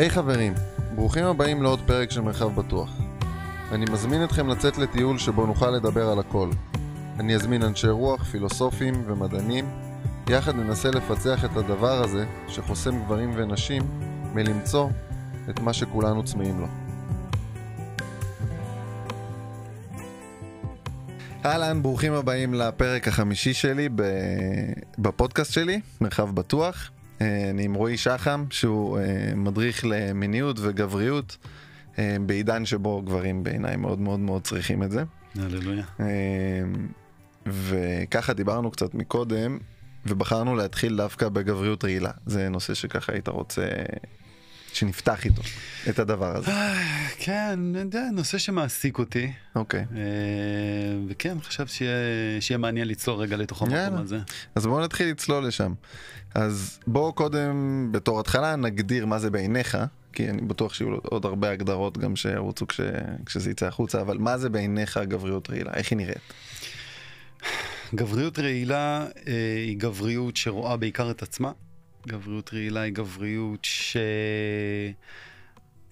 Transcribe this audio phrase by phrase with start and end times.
[0.00, 0.54] היי חברים,
[0.94, 2.90] ברוכים הבאים לעוד פרק של מרחב בטוח.
[3.72, 6.50] אני מזמין אתכם לצאת לטיול שבו נוכל לדבר על הכל.
[7.18, 9.64] אני אזמין אנשי רוח, פילוסופים ומדענים,
[10.28, 13.82] יחד ננסה לפצח את הדבר הזה שחוסם גברים ונשים
[14.34, 14.88] מלמצוא
[15.50, 16.66] את מה שכולנו צמאים לו.
[21.44, 23.88] אהלן, ברוכים הבאים לפרק החמישי שלי
[24.98, 26.90] בפודקאסט שלי, מרחב בטוח.
[27.20, 31.36] אה, אני עם רועי שחם, שהוא אה, מדריך למיניות וגבריות,
[31.98, 35.04] אה, בעידן שבו גברים בעיניי מאוד מאוד מאוד צריכים את זה.
[35.38, 35.84] הללויה.
[37.46, 39.58] וככה דיברנו קצת מקודם,
[40.06, 42.10] ובחרנו להתחיל דווקא בגבריות רעילה.
[42.26, 43.66] זה נושא שככה היית רוצה
[44.72, 45.42] שנפתח איתו
[45.88, 46.50] את הדבר הזה.
[47.18, 49.32] כן, אני יודע, נושא שמעסיק אותי.
[49.54, 49.84] אוקיי.
[51.08, 54.18] וכן, חשב שיהיה מעניין לצלול רגע לתוך המקום הזה.
[54.54, 55.74] אז בואו נתחיל לצלול לשם.
[56.34, 59.78] אז בואו קודם בתור התחלה נגדיר מה זה בעיניך,
[60.12, 62.80] כי אני בטוח שיהיו עוד הרבה הגדרות גם שירוצו כש,
[63.26, 65.72] כשזה יצא החוצה, אבל מה זה בעיניך גבריות רעילה?
[65.74, 66.32] איך היא נראית?
[67.94, 69.32] גבריות רעילה אה,
[69.66, 71.52] היא גבריות שרואה בעיקר את עצמה.
[72.06, 73.66] גבריות רעילה היא גבריות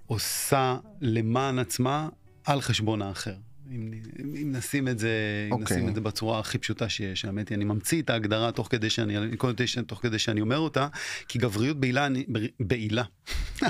[0.07, 2.09] שעושה למען עצמה
[2.45, 3.35] על חשבון האחר.
[3.71, 3.91] אם,
[4.43, 5.55] אם נשים את זה, okay.
[5.55, 5.77] אם אוקיי.
[5.77, 8.91] נשים את זה בצורה הכי פשוטה שיש, האמת היא, אני ממציא את ההגדרה תוך כדי
[8.91, 9.17] שאני,
[9.87, 10.89] תוך כדי שאני אומר אותה,
[11.29, 12.27] כי גבריות בעילה, אני,
[12.61, 13.05] בעילה,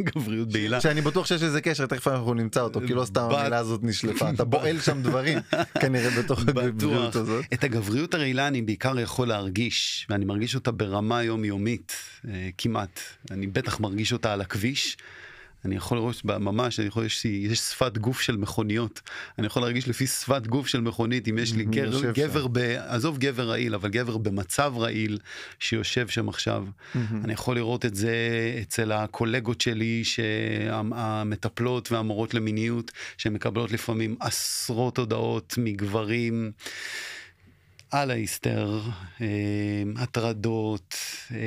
[0.00, 0.80] גבריות בעילה.
[0.80, 4.30] שאני בטוח שיש לזה קשר, תכף אנחנו נמצא אותו, כי לא סתם המילה הזאת נשלפה,
[4.30, 5.38] אתה בועל שם דברים,
[5.82, 7.44] כנראה בתוך הגבריות הזאת.
[7.54, 11.92] את הגבריות הרעילה אני בעיקר יכול להרגיש, ואני מרגיש אותה ברמה יומיומית,
[12.28, 14.96] אה, כמעט, אני בטח מרגיש אותה על הכביש.
[15.64, 19.00] אני יכול לראות ממש, אני יכול, יש, יש שפת גוף של מכוניות,
[19.38, 23.18] אני יכול להרגיש לפי שפת גוף של מכונית אם יש לי גר, גבר, ב, עזוב
[23.18, 25.18] גבר רעיל, אבל גבר במצב רעיל
[25.58, 26.66] שיושב שם עכשיו.
[27.24, 28.14] אני יכול לראות את זה
[28.62, 30.02] אצל הקולגות שלי,
[30.92, 36.52] המטפלות והמורות למיניות, שמקבלות לפעמים עשרות הודעות מגברים.
[37.92, 38.80] על ההיסטר,
[39.20, 39.26] אה,
[39.96, 40.94] הטרדות,
[41.30, 41.38] אה,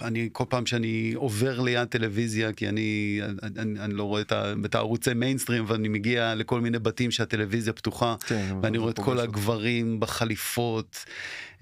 [0.00, 4.32] אני כל פעם שאני עובר ליד טלוויזיה, כי אני, אני, אני לא רואה את,
[4.64, 9.20] את הערוצי מיינסטרים, ואני מגיע לכל מיני בתים שהטלוויזיה פתוחה, כן, ואני רואה את כל
[9.20, 11.04] הגברים בחליפות,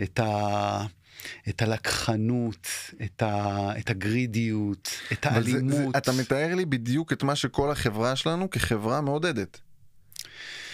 [0.03, 0.84] את ה...
[1.49, 2.69] את הלקחנות,
[3.05, 5.71] את, ה, את הגרידיות, את האלימות.
[5.71, 9.61] זה, זה, אתה מתאר לי בדיוק את מה שכל החברה שלנו כחברה מעודדת.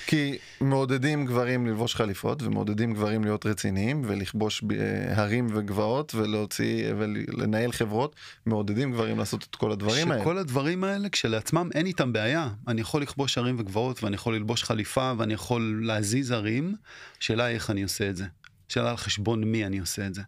[0.06, 4.64] כי מעודדים גברים ללבוש חליפות ומעודדים גברים להיות רציניים ולכבוש
[5.08, 10.22] הרים וגבעות ולהוציא ולנהל חברות מעודדים גברים לעשות את כל הדברים האלה.
[10.22, 14.62] שכל הדברים האלה כשלעצמם אין איתם בעיה אני יכול לכבוש הרים וגבעות ואני יכול ללבוש
[14.62, 16.74] חליפה ואני יכול להזיז הרים
[17.20, 18.24] שאלה איך אני עושה את זה.
[18.68, 20.22] שאלה על חשבון מי אני עושה את זה.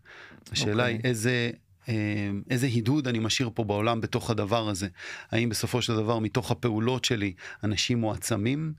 [0.52, 0.86] השאלה okay.
[0.86, 1.10] היא אוקיי.
[1.10, 1.50] איזה
[1.88, 1.94] אה,
[2.50, 4.88] איזה הידוד אני משאיר פה בעולם בתוך הדבר הזה.
[5.30, 7.32] האם בסופו של דבר מתוך הפעולות שלי
[7.64, 8.72] אנשים מועצמים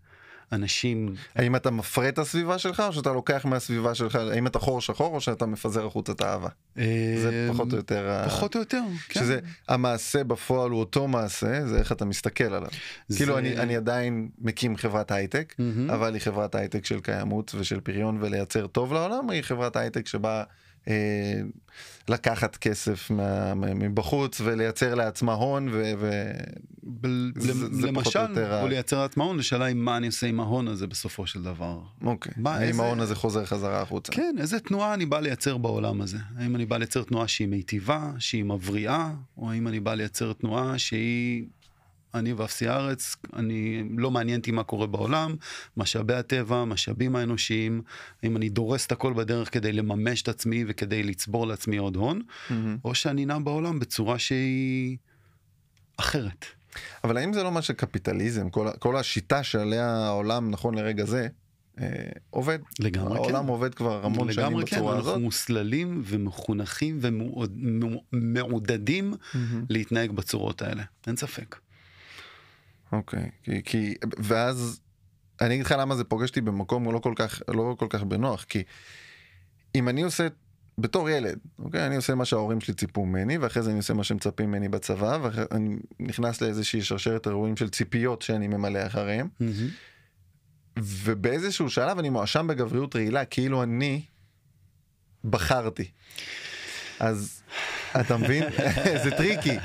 [0.52, 1.16] אנשים...
[1.36, 5.16] האם אתה מפרה את הסביבה שלך או שאתה לוקח מהסביבה שלך, האם אתה חור שחור
[5.16, 6.50] או שאתה מפזר החוצה את האהבה?
[6.76, 8.24] זה פחות או יותר...
[8.26, 9.20] פחות או יותר, כן.
[9.20, 12.70] שזה המעשה בפועל הוא אותו מעשה, זה איך אתה מסתכל עליו.
[13.16, 15.56] כאילו אני, אני עדיין מקים חברת הייטק,
[15.90, 20.44] אבל היא חברת הייטק של קיימות ושל פריון ולייצר טוב לעולם, היא חברת הייטק שבה...
[20.90, 21.42] אה,
[22.10, 25.92] לקחת כסף מה, מבחוץ ולייצר לעצמה הון ו...
[26.00, 26.32] ו...
[27.36, 28.20] זה, למשל,
[28.62, 31.80] או לייצר לעצמה הון, השאלה היא מה אני עושה עם ההון הזה בסופו של דבר.
[32.02, 32.84] אוקיי, האם איזה...
[32.84, 34.12] ההון הזה חוזר חזרה החוצה?
[34.12, 36.18] כן, איזה תנועה אני בא לייצר בעולם הזה?
[36.38, 40.78] האם אני בא לייצר תנועה שהיא מיטיבה, שהיא מבריאה, או האם אני בא לייצר תנועה
[40.78, 41.46] שהיא
[42.14, 45.36] אני ואפסי הארץ, אני לא מעניין אותי מה קורה בעולם,
[45.78, 47.82] משאבי הטבע, משאבים האנושיים,
[48.24, 52.22] אם אני דורס את הכל בדרך כדי לממש את עצמי וכדי לצבור לעצמי עוד הון,
[52.22, 52.54] mm-hmm.
[52.84, 54.98] או שאני נע בעולם בצורה שהיא
[55.98, 56.46] אחרת.
[57.04, 61.28] אבל האם זה לא מה שקפיטליזם, כל, כל השיטה שעליה העולם נכון לרגע זה,
[61.82, 61.88] אה,
[62.30, 62.60] עובד.
[62.80, 63.36] לגמרי העולם כן.
[63.36, 65.08] העולם עובד כבר המון שנים כן, בצורה הזאת.
[65.08, 67.00] אנחנו מוסללים ומחונכים
[68.12, 69.38] ומעודדים mm-hmm.
[69.70, 71.56] להתנהג בצורות האלה, אין ספק.
[72.92, 74.80] אוקיי, כי, כי, ואז
[75.42, 78.44] אני אגיד לך למה זה פוגש אותי במקום לא כל כך, לא כל כך בנוח,
[78.44, 78.64] כי
[79.76, 80.28] אם אני עושה,
[80.78, 84.04] בתור ילד, אוקיי, אני עושה מה שההורים שלי ציפו ממני, ואחרי זה אני עושה מה
[84.04, 90.80] שמצפים ממני בצבא, ואני נכנס לאיזושהי שרשרת אירועים של ציפיות שאני ממלא אחריהם, mm-hmm.
[90.80, 94.02] ובאיזשהו שלב אני מואשם בגבריות רעילה, כאילו אני
[95.24, 95.92] בחרתי.
[97.00, 97.39] אז
[98.02, 98.44] אתה מבין?
[99.04, 99.58] זה טריקי.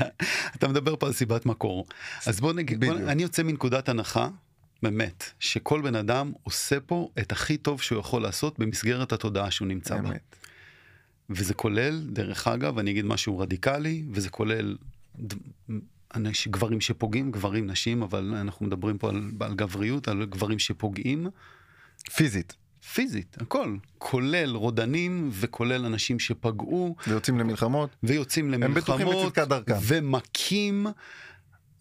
[0.57, 1.87] אתה מדבר פה על סיבת מקור.
[2.27, 4.29] אז בוא נגיד, בוא, אני יוצא מנקודת הנחה,
[4.83, 9.69] באמת, שכל בן אדם עושה פה את הכי טוב שהוא יכול לעשות במסגרת התודעה שהוא
[9.69, 10.11] נמצא בה.
[11.31, 14.77] וזה כולל, דרך אגב, אני אגיד משהו רדיקלי, וזה כולל
[16.15, 21.27] אנשים, גברים שפוגעים, גברים, נשים, אבל אנחנו מדברים פה על, על גבריות, על גברים שפוגעים.
[22.15, 22.57] פיזית.
[22.93, 26.97] פיזית, הכל, כולל רודנים וכולל אנשים שפגעו.
[27.07, 27.91] ויוצאים למלחמות.
[28.03, 28.77] ויוצאים למלחמות.
[28.77, 29.75] הם בטוחים בצדקת דרכם.
[29.83, 30.87] ומכים.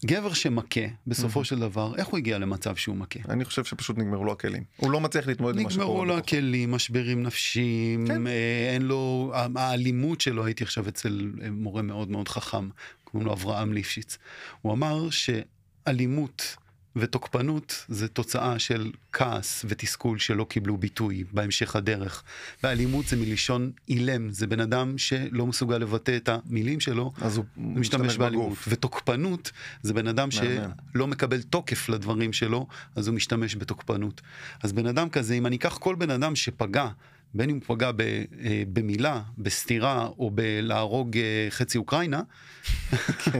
[0.05, 1.43] גבר שמכה, בסופו mm-hmm.
[1.43, 3.19] של דבר, איך הוא הגיע למצב שהוא מכה?
[3.29, 4.63] אני חושב שפשוט נגמרו לו הכלים.
[4.77, 5.85] הוא לא מצליח להתמודד עם מה שקורה.
[5.85, 8.27] נגמרו לו הכלים, משברים נפשיים, כן.
[8.27, 12.69] אה, אין לו, האלימות שלו, הייתי עכשיו אצל אה, מורה מאוד מאוד חכם,
[13.03, 14.17] קוראים לו אברהם ליפשיץ.
[14.61, 16.55] הוא אמר שאלימות
[16.95, 22.23] ותוקפנות זה תוצאה של כעס ותסכול שלא קיבלו ביטוי בהמשך הדרך.
[22.63, 27.45] ואלימות זה מלשון אילם, זה בן אדם שלא מסוגל לבטא את המילים שלו, אז הוא
[27.57, 28.57] משתמש באלימות.
[28.67, 29.51] ותוקפנות
[29.81, 34.21] זה בן אדם שלא מקבל תוקף לדברים שלו, אז הוא משתמש בתוקפנות.
[34.63, 36.87] אז בן אדם כזה, אם אני אקח כל בן אדם שפגע
[37.33, 42.21] בין אם הוא פגע ב, אה, במילה, בסתירה או בלהרוג אה, חצי אוקראינה,
[43.23, 43.39] כן,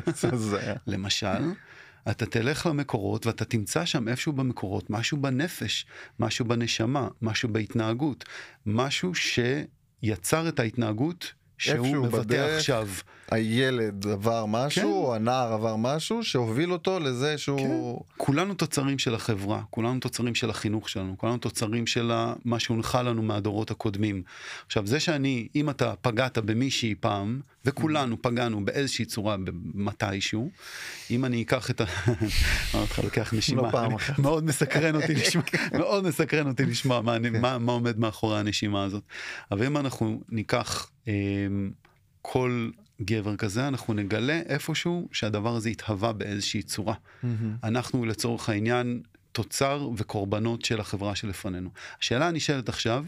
[0.87, 1.27] למשל,
[2.11, 5.85] אתה תלך למקורות ואתה תמצא שם איפשהו במקורות משהו בנפש,
[6.19, 8.25] משהו בנשמה, משהו בהתנהגות,
[8.65, 11.33] משהו שיצר את ההתנהגות
[11.63, 12.87] שהוא מבטא עכשיו.
[13.31, 15.15] הילד עבר משהו, כן.
[15.15, 17.99] הנער עבר משהו, שהוביל אותו לזה שהוא...
[17.99, 18.05] כן.
[18.17, 22.11] כולנו תוצרים של החברה, כולנו תוצרים של החינוך שלנו, כולנו תוצרים של
[22.45, 24.23] מה שהונחה לנו מהדורות הקודמים.
[24.65, 29.37] עכשיו, זה שאני, אם אתה פגעת במישהי פעם, וכולנו פגענו באיזושהי צורה
[29.73, 30.49] מתישהו,
[31.11, 31.85] אם אני אקח את ה...
[32.73, 33.61] אותך לוקח נשימה.
[33.61, 34.19] לא פעם אחת.
[34.19, 37.41] מאוד מסקרן אותי לשמוע, מאוד מסקרן אותי לשמוע מה, כן.
[37.41, 39.03] מה, מה עומד מאחורי הנשימה הזאת.
[39.51, 40.89] אבל אם אנחנו ניקח
[42.21, 42.69] כל
[43.01, 46.93] גבר כזה, אנחנו נגלה איפשהו שהדבר הזה התהווה באיזושהי צורה.
[46.93, 47.27] Mm-hmm.
[47.63, 49.01] אנחנו לצורך העניין
[49.31, 51.69] תוצר וקורבנות של החברה שלפנינו.
[52.01, 53.05] השאלה הנשאלת עכשיו,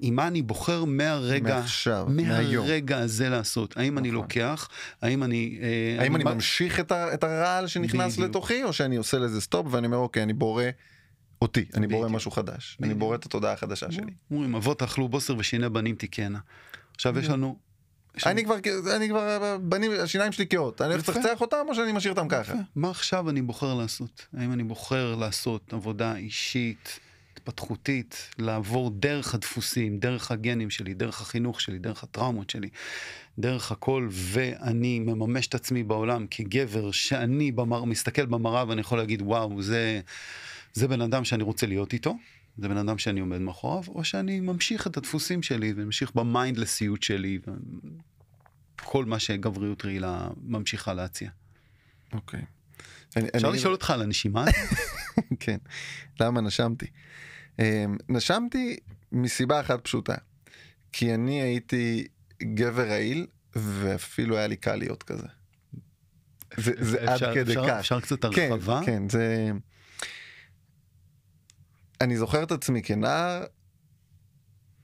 [0.00, 3.76] עם מה אני בוחר מהרגע, מעכשיו, מהרגע הזה לעשות.
[3.76, 3.98] האם נכון.
[3.98, 4.68] אני לוקח,
[5.02, 5.58] האם אני...
[5.62, 8.30] אה, האם אני, אני ממשיך את, ה, את הרעל שנכנס בדיוק.
[8.30, 10.64] לתוכי, או שאני עושה לזה סטופ ואני אומר, אוקיי, אני בורא
[11.42, 12.76] אותי, אני בורא משהו חדש.
[12.80, 12.92] בדיוק.
[12.92, 14.12] אני בורא את התודעה החדשה שלי.
[14.30, 16.38] אומרים, אבות אכלו בוסר ושיני בנים תיקנה.
[16.94, 17.56] עכשיו יש לנו
[18.26, 18.56] אני כבר,
[18.96, 22.54] אני כבר, בנים, השיניים שלי קהות, אני הולך לצחצח אותם או שאני משאיר אותם ככה?
[22.76, 24.26] מה עכשיו אני בוחר לעשות?
[24.36, 27.00] האם אני בוחר לעשות עבודה אישית,
[27.32, 32.68] התפתחותית, לעבור דרך הדפוסים, דרך הגנים שלי, דרך החינוך שלי, דרך הטראומות שלי,
[33.38, 39.22] דרך הכל, ואני מממש את עצמי בעולם כגבר, שאני במר, מסתכל במראה ואני יכול להגיד,
[39.22, 40.00] וואו, זה,
[40.74, 42.16] זה בן אדם שאני רוצה להיות איתו.
[42.58, 47.38] זה בן אדם שאני עומד מאחוריו, או שאני ממשיך את הדפוסים שלי וממשיך במיינדלסיות שלי,
[48.76, 51.30] כל מה שגבריות רעילה ממשיכה להציע.
[52.12, 52.42] אוקיי.
[53.36, 54.44] אפשר לשאול אותך על הנשימה?
[55.40, 55.58] כן,
[56.20, 56.86] למה נשמתי?
[57.58, 58.76] אמ, נשמתי
[59.12, 60.14] מסיבה אחת פשוטה,
[60.92, 62.06] כי אני הייתי
[62.42, 63.26] גבר רעיל
[63.56, 65.26] ואפילו היה לי קל להיות כזה.
[66.56, 67.68] זה, זה עד כדי כך.
[67.80, 68.80] אפשר קצת הרחבה?
[68.86, 69.50] כן, כן, זה...
[72.00, 73.44] אני זוכר את עצמי כנער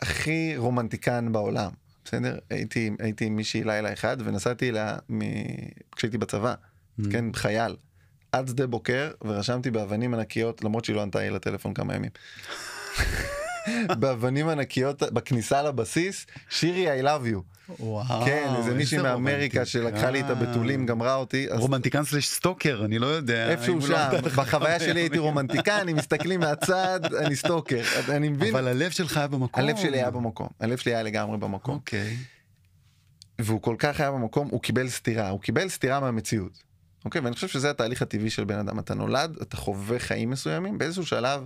[0.01, 1.71] הכי רומנטיקן בעולם,
[2.05, 2.39] בסדר?
[2.51, 5.21] הייתי, הייתי עם מישהי לילה אחד ונסעתי אליה מ...
[5.97, 7.03] כשהייתי בצבא, mm.
[7.03, 7.77] hmm כן, חייל,
[8.33, 12.11] עד שדה בוקר ורשמתי באבנים ענקיות, למרות שהיא לא ענתה לי לטלפון כמה ימים.
[13.99, 17.61] באבנים ענקיות בכניסה לבסיס, שירי I love you.
[17.81, 21.47] וואו, כן, איזה מישהי מאמריקה שלקחה לי את הבתולים, גמרה אותי.
[21.51, 23.51] רומנטיקן slash stalker, אני לא יודע.
[23.51, 28.55] איפשהו לא שם, בחוויה שלי הייתי רומנטיקן, אם מסתכלים מהצד, אני stalker, אני מבין.
[28.55, 29.65] אבל הלב שלך היה במקום.
[29.65, 31.75] הלב שלי היה במקום, הלב שלי היה לגמרי במקום.
[31.75, 32.17] אוקיי.
[33.39, 36.63] והוא כל כך היה במקום, הוא קיבל סתירה, הוא קיבל סתירה מהמציאות.
[37.05, 40.79] אוקיי, ואני חושב שזה התהליך הטבעי של בן אדם, אתה נולד, אתה חווה חיים מסוימים,
[40.79, 41.45] באיזשהו שלב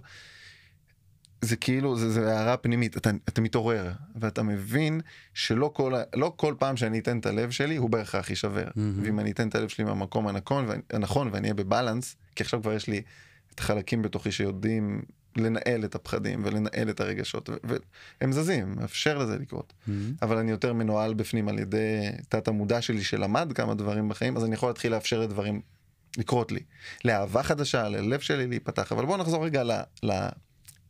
[1.44, 5.00] זה כאילו, זה, זה הערה פנימית, אתה, אתה מתעורר, ואתה מבין
[5.34, 8.66] שלא כל, לא כל פעם שאני אתן את הלב שלי, הוא בהכרח יישבר.
[8.66, 8.78] Mm-hmm.
[9.02, 12.72] ואם אני אתן את הללב שלי מהמקום הנכון, הנכון ואני אהיה בבלנס, כי עכשיו כבר
[12.72, 13.02] יש לי
[13.54, 15.02] את החלקים בתוכי שיודעים
[15.36, 19.72] לנהל את הפחדים ולנהל את הרגשות, והם זזים, מאפשר לזה לקרות.
[19.72, 19.90] Mm-hmm.
[20.22, 24.44] אבל אני יותר מנוהל בפנים על ידי תת המודע שלי שלמד כמה דברים בחיים, אז
[24.44, 25.60] אני יכול להתחיל לאפשר לדברים
[26.18, 26.60] לקרות לי.
[27.04, 28.92] לאהבה חדשה, ללב שלי להיפתח.
[28.92, 29.72] אבל בואו נחזור רגע ל...
[30.02, 30.28] ל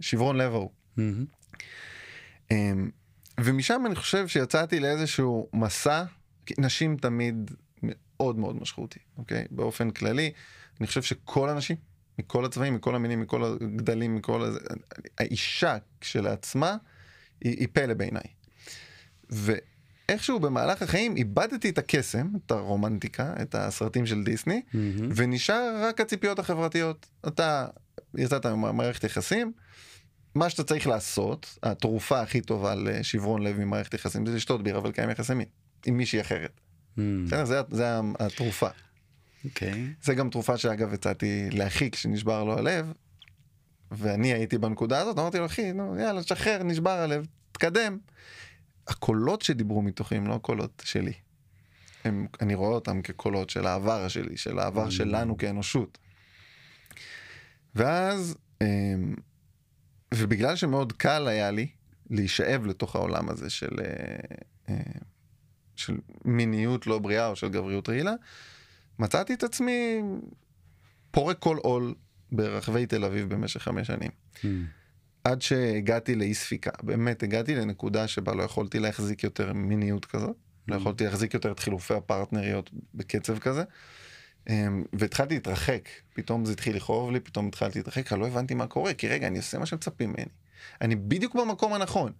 [0.00, 0.70] שברון לב ההוא.
[2.50, 2.90] אמ,
[3.40, 6.04] ומשם אני חושב שיצאתי לאיזשהו מסע,
[6.58, 7.50] נשים תמיד
[7.82, 9.44] מאוד מאוד משכו אותי, אוקיי?
[9.50, 10.32] באופן כללי,
[10.80, 11.76] אני חושב שכל הנשים,
[12.18, 14.58] מכל הצבעים, מכל המינים, מכל הגדלים, מכל הזה,
[15.18, 16.76] האישה כשלעצמה
[17.40, 18.24] היא, היא פלא בעיניי.
[19.30, 24.76] ואיכשהו במהלך החיים איבדתי את הקסם, את הרומנטיקה, את הסרטים של דיסני, mm-hmm.
[25.16, 27.06] ונשאר רק הציפיות החברתיות.
[27.28, 27.66] אתה
[28.14, 29.52] יצאת ממערכת יחסים,
[30.34, 35.10] מה שאתה צריך לעשות, התרופה הכי טובה לשברון לב ממערכת יחסים זה לשתות בירה ולקיים
[35.10, 35.46] יחסי מין
[35.86, 36.60] עם מישהי אחרת.
[36.98, 37.00] Mm.
[37.44, 38.68] זה, זה התרופה.
[39.44, 39.86] אוקיי.
[40.02, 42.92] זה גם תרופה שאגב הצעתי לאחי כשנשבר לו הלב,
[43.90, 47.98] ואני הייתי בנקודה הזאת, אמרתי לו, אחי, נו, יאללה, שחרר, נשבר הלב, תקדם.
[48.88, 51.12] הקולות שדיברו מתוכי הם לא הקולות שלי.
[52.04, 55.98] הם, אני רואה אותם כקולות של העבר שלי, של העבר שלנו כאנושות.
[57.76, 59.14] ואז, אמ,
[60.14, 61.68] ובגלל שמאוד קל היה לי
[62.10, 63.94] להישאב לתוך העולם הזה של, אה,
[64.68, 65.00] אה,
[65.76, 68.14] של מיניות לא בריאה או של גבריות רעילה,
[68.98, 70.02] מצאתי את עצמי
[71.10, 71.94] פורק כל עול
[72.32, 74.10] ברחבי תל אביב במשך חמש שנים.
[74.36, 74.46] Hmm.
[75.24, 80.36] עד שהגעתי לאי ספיקה, באמת הגעתי לנקודה שבה לא יכולתי להחזיק יותר מיניות כזאת,
[80.68, 83.64] לא יכולתי להחזיק יותר את חילופי הפרטנריות בקצב כזה,
[84.92, 88.94] והתחלתי להתרחק, פתאום זה התחיל לכאוב לי, פתאום התחלתי להתרחק, אני לא הבנתי מה קורה,
[88.94, 90.24] כי רגע, אני עושה מה שמצפים ממני.
[90.80, 92.12] אני בדיוק במקום הנכון.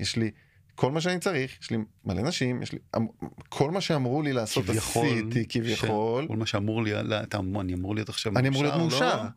[0.00, 0.30] יש לי
[0.74, 3.06] כל מה שאני צריך, יש לי מלא נשים, יש לי אמ,
[3.48, 6.26] כל מה שאמרו לי לעשות כביכול, עשיתי כביכול.
[6.28, 9.28] כל מה שאמרו לי, לא, אתה אני אמור להיות עכשיו אני אמור להיות מאושר, לא?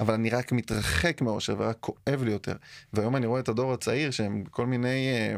[0.00, 2.56] אבל אני רק מתרחק מאושר ורק כואב לי יותר.
[2.92, 5.34] והיום אני רואה את הדור הצעיר שהם כל מיני אה,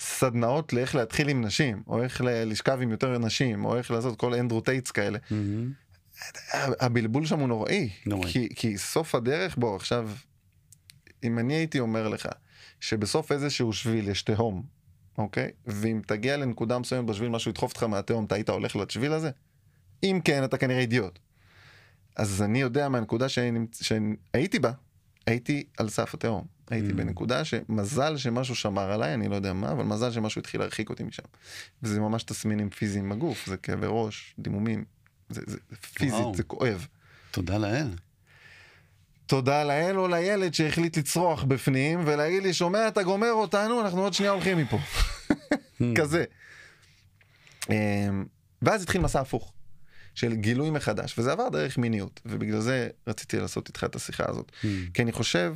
[0.00, 4.34] סדנאות לאיך להתחיל עם נשים, או איך לשכב עם יותר נשים, או איך לעשות כל
[4.34, 5.18] אנדרו טייטס כאלה.
[6.80, 7.90] הבלבול שם הוא נוראי.
[8.06, 8.32] נוראי.
[8.32, 10.10] כי, כי סוף הדרך, בוא עכשיו,
[11.24, 12.28] אם אני הייתי אומר לך
[12.80, 14.62] שבסוף איזשהו שביל יש תהום,
[15.18, 15.50] אוקיי?
[15.66, 19.30] ואם תגיע לנקודה מסוימת בשביל משהו ידחוף אותך מהתהום, אתה היית הולך לשביל הזה?
[20.02, 21.18] אם כן, אתה כנראה אידיוט.
[22.16, 24.72] אז אני יודע מהנקודה שהייתי בה,
[25.26, 26.44] הייתי על סף התהום.
[26.70, 26.94] הייתי Mm.
[26.94, 31.02] בנקודה שמזל שמשהו שמר עליי, אני לא יודע מה, אבל מזל שמשהו התחיל להרחיק אותי
[31.02, 31.22] משם.
[31.82, 34.84] וזה ממש תסמינים פיזיים בגוף, זה כאבי ראש, דימומים,
[35.28, 35.58] זה, זה,
[35.94, 36.34] פיזית, וואו.
[36.34, 36.86] זה כואב.
[37.30, 37.88] תודה לאל.
[39.26, 44.12] תודה לאל או לילד שהחליט לצרוח בפנים ולהגיד לי, שומע, אתה גומר אותנו, אנחנו עוד
[44.12, 44.78] שנייה הולכים מפה.
[45.98, 46.24] כזה.
[47.70, 48.24] אמ,
[48.62, 49.52] ואז התחיל מסע הפוך,
[50.14, 54.52] של גילוי מחדש, וזה עבר דרך מיניות, ובגלל זה רציתי לעשות איתך את השיחה הזאת.
[54.62, 54.66] Hmm.
[54.94, 55.54] כי אני חושב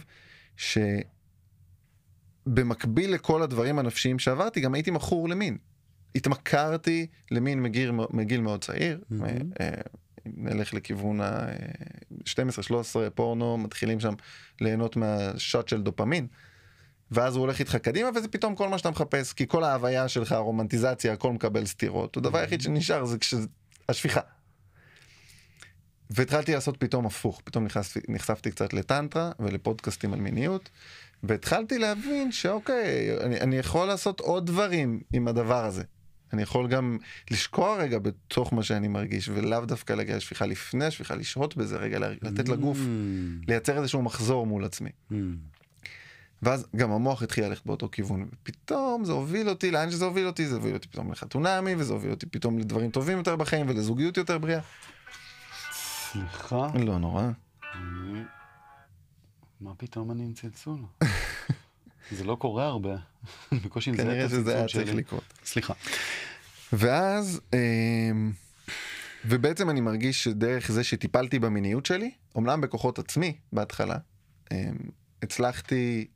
[2.47, 5.59] שבמקביל לכל הדברים הנפשיים שעברתי, גם הייתי מכור למין.
[6.15, 9.01] התמכרתי למין מגיל, מגיל מאוד צעיר.
[9.61, 9.71] אה,
[10.27, 12.75] אם נלך לכיוון ה-12-13
[13.15, 14.15] פורנו, מתחילים שם
[14.61, 16.27] ליהנות מהשוט של דופמין.
[17.11, 20.33] ואז הוא הולך איתך קדימה וזה פתאום כל מה שאתה מחפש כי כל ההוויה שלך
[20.33, 24.21] הרומנטיזציה הכל מקבל סתירות הדבר היחיד שנשאר זה כשהשפיכה.
[26.11, 30.71] והתחלתי לעשות פתאום הפוך פתאום נחשפתי, נחשפתי קצת לטנטרה ולפודקאסטים על מיניות
[31.23, 35.83] והתחלתי להבין שאוקיי אני, אני יכול לעשות עוד דברים עם הדבר הזה.
[36.33, 36.99] אני יכול גם
[37.31, 41.99] לשקוע רגע בתוך מה שאני מרגיש ולאו דווקא להגיע לשפיכה לפני השפיכה לשהות בזה רגע
[41.99, 43.45] לתת לגוף Hmm.
[43.49, 44.91] לייצר איזשהו מחזור מול עצמי.
[45.11, 45.15] Hmm.
[46.43, 50.47] ואז גם המוח התחיל ללכת באותו כיוון ופתאום זה הוביל אותי לאן שזה הוביל אותי
[50.47, 54.39] זה הוביל אותי פתאום לחתונמי וזה הוביל אותי פתאום לדברים טובים יותר בחיים ולזוגיות יותר
[54.39, 54.61] בריאה.
[56.15, 56.69] סליחה.
[56.75, 57.31] לא נורא.
[57.75, 58.23] אני-
[59.61, 60.81] מה פתאום אני עם צלצול?
[62.17, 62.97] זה לא קורה הרבה.
[63.65, 64.95] בקושי מזהה כנראה את שזה היה צריך.
[64.95, 65.25] לקרות.
[65.45, 65.75] סליחה.
[66.73, 68.33] ואז אמ,
[69.25, 73.97] ובעצם אני מרגיש שדרך זה שטיפלתי במיניות שלי אמנם בכוחות עצמי בהתחלה
[74.53, 74.57] אמ,
[75.23, 76.07] הצלחתי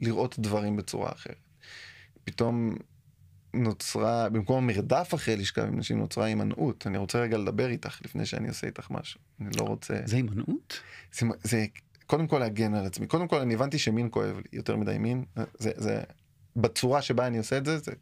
[0.00, 1.36] לראות דברים בצורה אחרת.
[2.24, 2.74] פתאום
[3.54, 8.26] נוצרה במקום המרדף אחרי לשכב עם נשים נוצרה הימנעות אני רוצה רגע לדבר איתך לפני
[8.26, 10.80] שאני עושה איתך משהו אני לא רוצה זה הימנעות?
[11.12, 11.66] זה, זה
[12.06, 15.24] קודם כל להגן על עצמי קודם כל אני הבנתי שמין כואב לי יותר מדי מין
[15.58, 16.02] זה זה
[16.56, 17.92] בצורה שבה אני עושה את זה זה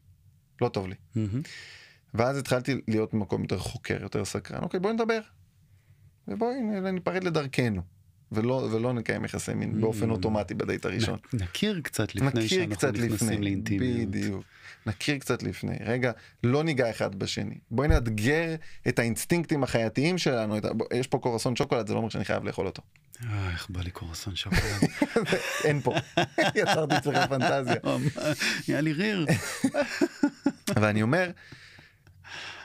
[0.60, 0.94] לא טוב לי.
[1.14, 1.42] מהמם.
[2.14, 4.62] ואז התחלתי להיות במקום יותר חוקר, יותר סקרן.
[4.62, 5.20] אוקיי, בואי נדבר.
[6.28, 6.60] ובואי
[6.92, 7.82] ניפרד לדרכנו.
[8.32, 9.80] ולא, ולא נקיים יחסי מין Mm.
[9.80, 11.18] באופן אוטומטי בדייט הראשון.
[11.32, 14.08] נכיר קצת לפני נכיר שאנחנו קצת נכנסים לפני, לאינטימיות.
[14.08, 14.44] בדיוק.
[14.86, 15.76] נכיר קצת לפני.
[15.84, 16.12] רגע,
[16.44, 17.54] לא ניגע אחד בשני.
[17.70, 18.54] בואי נאתגר
[18.88, 20.58] את האינסטינקטים החייתיים שלנו.
[20.58, 20.68] את ה...
[20.94, 22.82] יש פה קורסון שוקולד, זה לא אומר שאני חייב לאכול אותו.
[23.30, 24.62] אה, איך בא לי קורסון שוקולד.
[25.64, 25.94] אין פה.
[26.54, 27.74] יצרתי אצלך פנטזיה.
[28.68, 29.26] נהיה לי ריר.
[30.76, 31.30] ואני אומר,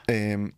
[0.09, 0.49] אמ,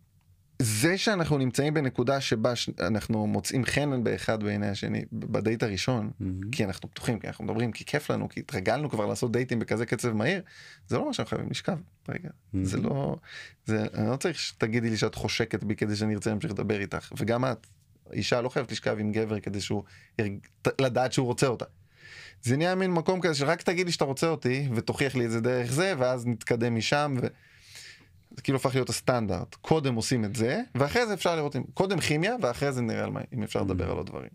[0.62, 6.50] זה שאנחנו נמצאים בנקודה שבה ש- אנחנו מוצאים חן באחד בעיני השני בדייט הראשון, מהמם.
[6.50, 9.86] כי אנחנו פתוחים, כי אנחנו מדברים, כי כיף לנו, כי התרגלנו כבר לעשות דייטים בכזה
[9.86, 10.42] קצב מהיר,
[10.88, 11.78] זה לא אומר שאנחנו חייבים לשכב.
[12.08, 12.28] רגע,
[12.62, 12.88] זה מהמם.
[12.88, 13.16] לא,
[13.66, 17.12] זה, אני לא צריך שתגידי לי שאת חושקת בי כדי שאני ארצה להמשיך לדבר איתך,
[17.18, 17.66] וגם את,
[18.12, 19.82] אישה לא חייבת לשכב עם גבר כדי שהוא,
[20.20, 20.46] ירג-
[20.80, 21.64] לדעת שהוא רוצה אותה.
[22.42, 25.40] זה נהיה מין מקום כזה שרק תגיד לי שאתה רוצה אותי ותוכיח לי את זה
[25.40, 27.26] דרך זה ואז נתקדם משם ו...
[28.38, 32.36] זה כאילו הפך להיות הסטנדרט קודם עושים את זה ואחרי זה אפשר לראות קודם כימיה
[32.42, 34.28] ואחרי זה נראה על מה אם אפשר לדבר על עוד דברים.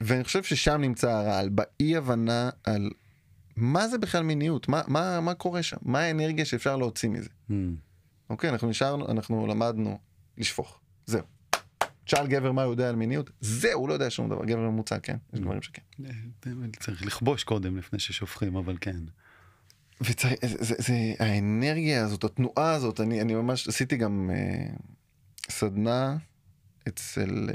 [0.00, 2.90] ואני חושב ששם נמצא הרעל באי הבנה על
[3.56, 7.76] מה זה בכלל מיניות מה מה מה קורה שם מה האנרגיה שאפשר להוציא מזה מהמם.
[8.30, 9.98] אוקיי אנחנו נשארנו אנחנו למדנו
[10.38, 11.22] לשפוך זהו.
[12.04, 14.98] תשאל גבר מה הוא יודע על מיניות, זהו, הוא לא יודע שום דבר, גבר ממוצע,
[14.98, 15.36] כן, Mm.
[15.36, 15.82] יש גברים שכן.
[16.80, 19.00] צריך לכבוש קודם לפני ששופכים, אבל כן.
[20.00, 24.66] וצריך, זה, זה, זה, האנרגיה הזאת, התנועה הזאת, אני, אני ממש עשיתי גם אה,
[25.50, 26.16] סדנה
[26.88, 27.48] אצל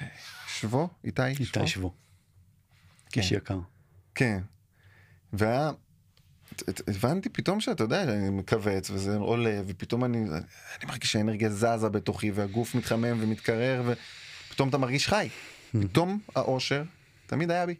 [0.00, 0.06] אה,
[0.48, 1.94] שבו, איתי, איתי שבו.
[3.10, 3.20] כן.
[3.20, 3.58] איש יקר.
[4.14, 4.40] כן.
[5.32, 5.70] והיה,
[6.88, 10.18] הבנתי פתאום שאתה יודע, אני מכווץ וזה עולה, ופתאום אני,
[10.78, 13.82] אני מרגיש שהאנרגיה זזה בתוכי, והגוף מתחמם ומתקרר,
[14.48, 15.28] ופתאום אתה מרגיש חי.
[15.80, 16.82] פתאום האושר
[17.26, 17.74] תמיד היה בי.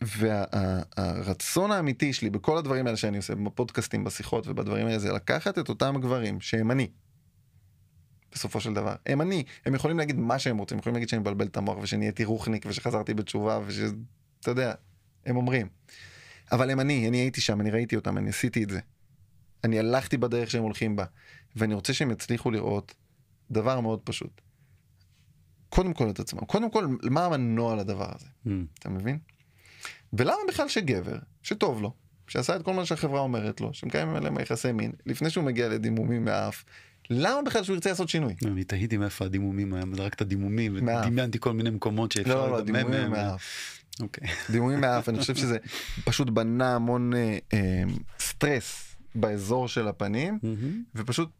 [0.00, 5.68] והרצון האמיתי שלי בכל הדברים האלה שאני עושה, בפודקאסטים, בשיחות ובדברים האלה, זה לקחת את
[5.68, 6.88] אותם גברים שהם אני.
[8.32, 8.94] בסופו של דבר.
[9.06, 9.44] הם אני.
[9.66, 12.64] הם יכולים להגיד מה שהם רוצים, הם יכולים להגיד שאני מבלבל את המוח ושנהייתי רוחניק
[12.68, 13.78] ושחזרתי בתשובה וש...
[14.40, 14.74] אתה יודע,
[15.26, 15.68] הם אומרים.
[16.52, 18.80] אבל הם אני, אני הייתי שם, אני ראיתי אותם, אני עשיתי את זה.
[19.64, 21.04] אני הלכתי בדרך שהם הולכים בה.
[21.56, 22.94] ואני רוצה שהם יצליחו לראות
[23.50, 24.40] דבר מאוד פשוט.
[25.68, 26.40] קודם כל את עצמם.
[26.40, 28.26] קודם כל, מה המנוע לדבר הזה?
[28.44, 28.66] מהמם.
[28.78, 29.18] אתה מבין?
[30.12, 31.92] ולמה בכלל שגבר, שטוב לו,
[32.28, 36.24] שעשה את כל מה שהחברה אומרת לו, שמקיים עליהם יחסי מין, לפני שהוא מגיע לדימומים
[36.24, 36.64] מהאף,
[37.10, 38.34] למה בכלל שהוא ירצה לעשות שינוי?
[38.44, 41.06] אני תהיתי מאיפה הדימומים רק את הדימומים, מהאף.
[41.06, 43.10] ודמיינתי כל מיני מקומות שאפשר לא, לא, לדמם דימומים.
[43.10, 43.78] מהאף.
[44.00, 44.28] אוקיי.
[44.50, 45.58] דימומים מהאף, אני חושב שזה
[46.04, 47.82] פשוט בנה המון אה, אה,
[48.20, 50.38] סטרס באזור של הפנים.
[50.94, 51.30] ופשוט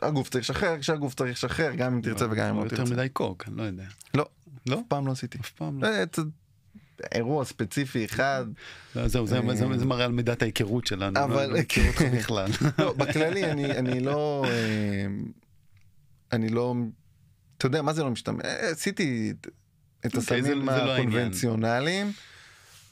[0.00, 2.92] הגוף צריך לשחרר, כשהגוף צריך לשחרר, גם אם תרצה וגם אם לא יותר תרצה.
[2.92, 3.84] מדי קוק, אני לא יודע.
[4.14, 4.26] לא,
[4.66, 4.76] לא?
[4.76, 5.38] אף פעם לא עשיתי.
[5.38, 5.88] אף פעם לא.
[7.14, 8.44] אירוע ספציפי אחד,
[8.96, 11.14] לא, זהו, זה- אה, זה מראה על מידת ההיכרות שלנו.
[11.20, 12.50] לא- אבל- לא מכיר אותך בכלל.
[12.78, 15.06] לא, בכללי אני, לא, אה,
[16.32, 16.74] אני לא,
[17.58, 18.40] אתה יודע, מה זה לא משתמש?
[18.44, 19.32] אה, עשיתי
[20.06, 20.72] את- אוקיי, הסמים לא.
[20.72, 22.12] הקונבנציונליים,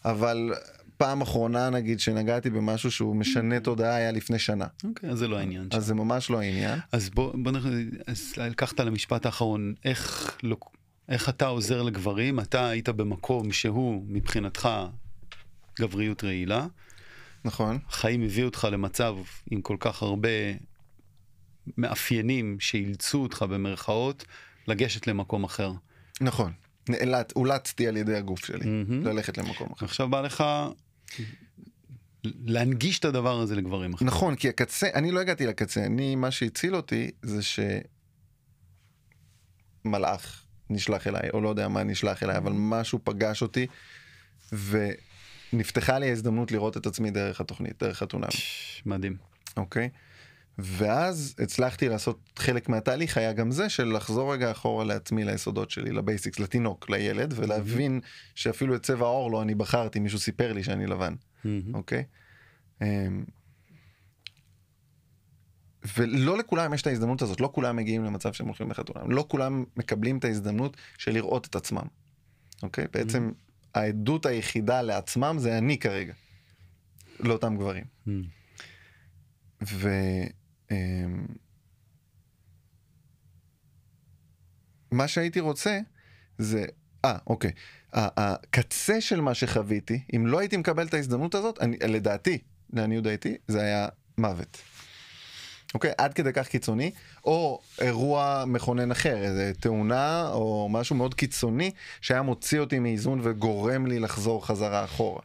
[0.05, 0.51] אבל
[0.97, 4.67] פעם אחרונה נגיד שנגעתי במשהו שהוא משנה תודעה היה לפני שנה.
[4.85, 5.69] אוקיי, אז זה לא העניין.
[5.71, 6.79] אז זה ממש לא העניין.
[6.93, 7.53] אז בוא, בוא
[8.07, 10.31] אז לקחת למשפט האחרון, איך,
[11.13, 14.69] איך אתה עוזר לגברים, אתה היית במקום שהוא מבחינתך
[15.81, 16.67] גבריות רעילה,
[17.45, 19.17] נכון, החיים הביאו אותך למצב
[19.51, 20.29] עם כל כך הרבה
[21.77, 24.25] מאפיינים שאילצו אותך במרכאות
[24.69, 25.73] לגשת למקום אחר.
[26.21, 26.53] נכון.
[26.89, 29.07] נאלץ, אולצתי על ידי הגוף שלי מהמם.
[29.07, 29.87] ללכת למקום אחר.
[29.87, 30.45] עכשיו בא לך
[32.25, 34.09] להנגיש את הדבר הזה לגברים אחרים.
[34.09, 37.41] נכון, כי הקצה, אני לא הגעתי לקצה, אני, מה שהציל אותי זה
[39.85, 40.42] שמלאך
[40.73, 43.67] נשלח אליי, או לא יודע מה נשלח אליי, אבל משהו פגש אותי,
[45.53, 48.29] ונפתחה לי ההזדמנות לראות את עצמי דרך התוכנית, דרך חתונם,
[48.87, 49.17] מדהים.
[49.57, 49.89] אוקיי?
[50.59, 55.93] ואז הצלחתי לעשות חלק מהתהליך היה גם זה של לחזור רגע אחורה לעצמי ליסודות שלי
[55.93, 58.01] לבייסיקס לתינוק לילד ולהבין
[58.35, 61.15] שאפילו את צבע העור לא אני בחרתי מישהו סיפר לי שאני לבן.
[61.75, 62.05] אוקיי?
[62.83, 63.25] אמ,
[65.97, 69.65] ולא לכולם יש את ההזדמנות הזאת, לא כולם מגיעים למצב שהם הולכים לחתונה, לא כולם
[69.77, 71.87] מקבלים את ההזדמנות של לראות את עצמם,
[72.63, 72.87] אוקיי?
[72.93, 73.31] בעצם
[73.75, 76.13] העדות היחידה לעצמם זה אני כרגע,
[77.21, 77.85] לאותם גברים.
[78.07, 78.23] מהמם.
[79.63, 79.89] ו...
[80.71, 81.27] אמ,
[84.91, 85.81] מה שהייתי רוצה
[86.39, 86.65] זה,
[87.05, 87.51] אה, אוקיי,
[87.93, 92.39] הקצה של מה שחוויתי, אם לא הייתי מקבל את ההזדמנות הזאת, אני, לדעתי,
[92.73, 94.59] לעניות דעתי, זה היה מוות.
[95.75, 96.91] אוקיי, עד כדי כך קיצוני,
[97.25, 103.87] או אירוע מכונן אחר, איזה תאונה או משהו מאוד קיצוני שהיה מוציא אותי מאיזון וגורם
[103.87, 105.23] לי לחזור חזרה אחורה.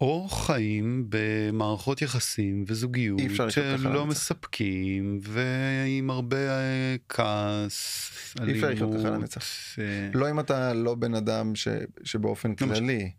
[0.00, 4.06] או חיים במערכות יחסים וזוגיות שלא.
[4.06, 8.10] מספקים ועם הרבה אה, כעס,
[8.46, 9.44] אי אפשר לחיות ככה אלימות, לנצח.
[9.78, 9.84] אה,
[10.14, 11.68] לא אם אתה לא בן אדם ש,
[12.04, 12.54] שבאופן לא.
[12.56, 13.10] כללי.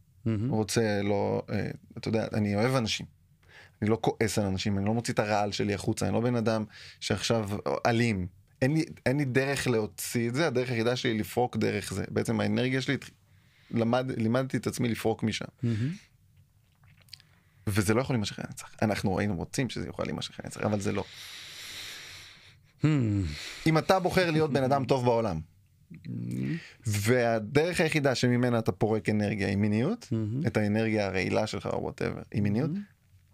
[0.50, 1.68] רוצה לא, אה,
[1.98, 3.21] אתה יודע, אני אוהב אנשים.
[3.82, 6.36] אני לא כועס על אנשים, אני לא מוציא את הרעל שלי החוצה, אני לא בן
[6.36, 6.66] אדם
[7.00, 7.50] שעכשיו
[7.86, 8.28] אלים.
[8.62, 12.04] אין לי, אין לי דרך להוציא את זה, הדרך היחידה שלי לפרוק דרך זה.
[12.10, 12.98] בעצם האנרגיה שלי,
[13.72, 15.46] למד, לימדתי את עצמי לפרוק משם.
[15.64, 15.94] מהמם.
[17.68, 18.76] וזה לא יכול להימשך לנצח.
[18.82, 21.04] אנחנו היינו רוצים שזה יוכל להימשך לנצח, אבל זה לא.
[22.84, 23.24] מהמם.
[23.68, 25.40] אם אתה בוחר להיות בן אדם טוב בעולם,
[26.86, 30.48] והדרך היחידה שממנה אתה פורק אנרגיה היא מיניות, מהמם.
[30.48, 32.72] את האנרגיה הרעילה שלך או whatever, היא מיניות,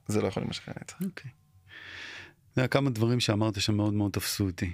[0.08, 0.96] זה לא יכול להימשך לנצח.
[1.06, 1.32] אוקיי.
[2.56, 4.74] זה היה כמה דברים שאמרת שמאוד מאוד תפסו אותי.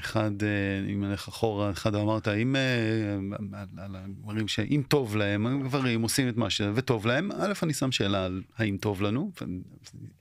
[0.00, 2.60] אחד, אה, אם נלך אחורה, אחד אמרת, אם, אה,
[3.58, 6.60] על- על הדברים שאם טוב להם, הגברים עושים את מה ש...
[6.74, 9.58] וטוב להם, א', אני שם שאלה על האם טוב לנו, ואני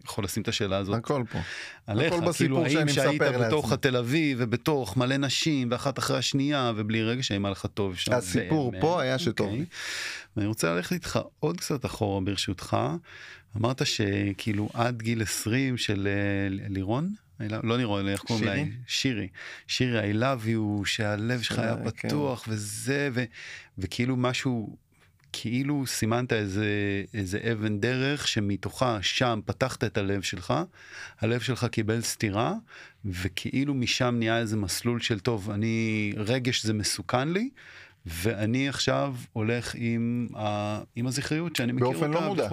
[0.05, 1.39] יכול לשים את השאלה הזאת הכל פה.
[1.87, 3.71] עליך, הכל בסיפור כאילו האם שהיית בתוך.
[3.71, 8.13] התל אביב ובתוך מלא נשים ואחת אחרי השנייה ובלי רגש האם היה לך טוב שם.
[8.13, 8.81] הסיפור באמת?
[8.83, 9.59] פה היה שטוב אוקיי.
[9.59, 9.65] לי.
[10.37, 12.77] ואני רוצה ללכת איתך עוד קצת אחורה ברשותך.
[13.57, 19.27] אמרת שכאילו עד גיל 20 של אה, לירון, לא נראה לי איך קוראים לה, שירי?
[19.67, 22.07] שירי, I love you, שהלב שלך היה אה, כן.
[22.09, 23.23] פתוח וזה, ו,
[23.77, 24.77] וכאילו משהו,
[25.33, 26.67] כאילו סימנת איזה,
[27.13, 30.53] איזה אבן דרך שמתוכה שם פתחת את הלב שלך,
[31.19, 32.53] הלב שלך קיבל סטירה,
[33.05, 37.49] וכאילו משם נהיה איזה מסלול של טוב, אני, רגש זה מסוכן לי.
[38.05, 41.99] ואני עכשיו הולך עם, ה, עם הזכריות שאני מכיר אותה.
[41.99, 42.49] באופן לא מודע.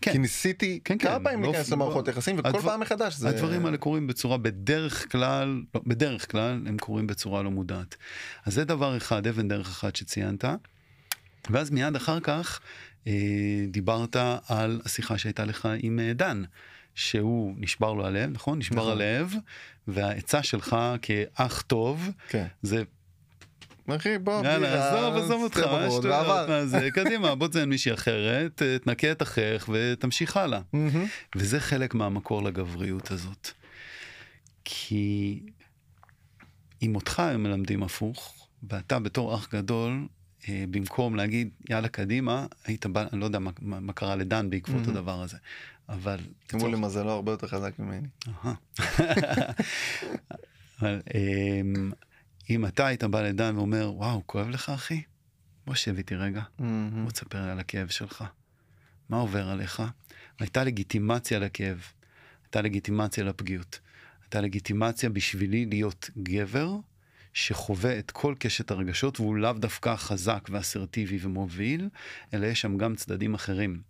[0.00, 0.12] כן.
[0.12, 3.28] כי ניסיתי כן, כמה כן, פעמים באופן- להיכנס למערכות יחסים וכל הדבר- פעם מחדש זה
[3.28, 7.96] הדברים האלה קורים בצורה בדרך כלל, לא, בדרך כלל הם קורים בצורה לא מודעת.
[8.44, 10.44] אז זה דבר אחד, אבן דרך אחת שציינת.
[11.50, 12.60] ואז מיד אחר כך
[13.06, 13.12] אה,
[13.68, 14.16] דיברת
[14.48, 16.42] על השיחה שהייתה לך עם אה, דן.
[16.94, 18.58] שהוא נשבר לו הלב, נכון?
[18.58, 18.92] נשבר נכון.
[18.92, 19.34] הלב,
[19.88, 22.46] והעצה שלך כאח טוב, כן.
[22.62, 22.82] זה
[23.88, 25.56] אחי בוא יאללה, עזוב, עזוב אותך,
[25.98, 26.04] שטויות.
[26.48, 30.60] מה זה, קדימה, בוא תזיין מישהי אחרת, תנקה את אחיך ותמשיך הלאה.
[31.36, 33.48] וזה חלק מהמקור לגבריות הזאת.
[34.64, 35.40] כי
[36.82, 40.06] אם אותך הם מלמדים הפוך, ואתה בתור אח גדול,
[40.48, 44.86] אה, במקום להגיד יאללה קדימה, היית בא, אני לא יודע מה, מה, קרה לדן בעקבות
[44.86, 44.90] Mhm.
[44.90, 45.36] הדבר הזה,
[45.88, 46.16] אבל...
[46.46, 48.06] תראו למזלו הרבה יותר חזק ממני.
[50.80, 51.92] אבל אמ,
[52.50, 55.02] אם אתה היית בא לדן ואומר, וואו, כואב לך אחי?
[55.66, 56.42] בוא שב איתי רגע.
[56.58, 57.04] מהמם.
[57.04, 58.24] בוא תספר לי על הכאב שלך.
[59.08, 59.82] מה עובר עליך?
[60.38, 61.82] הייתה לגיטימציה לכאב,
[62.44, 63.80] הייתה לגיטימציה לפגיעות,
[64.22, 66.76] הייתה לגיטימציה בשבילי להיות גבר
[67.32, 71.88] שחווה את כל קשת הרגשות והוא לאו דווקא חזק ואסרטיבי ומוביל,
[72.34, 73.80] אלא יש שם גם צדדים אחרים.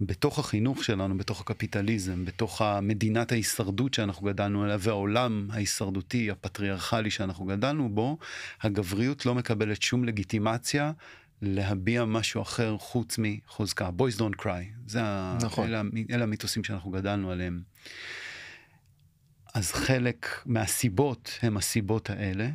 [0.00, 7.44] בתוך החינוך שלנו, בתוך הקפיטליזם, בתוך המדינת ההישרדות שאנחנו גדלנו עליה והעולם ההישרדותי הפטריארכלי שאנחנו
[7.44, 8.18] גדלנו בו,
[8.62, 10.92] הגבריות לא מקבלת שום לגיטימציה
[11.42, 13.90] להביע משהו אחר חוץ מחוזקה.
[13.98, 14.64] boys don't cry.
[14.86, 15.00] זה.
[15.42, 15.68] נכון.
[15.68, 17.62] אלה, אלה המיתוסים שאנחנו גדלנו עליהם.
[19.54, 22.50] אז חלק מהסיבות הם הסיבות האלה.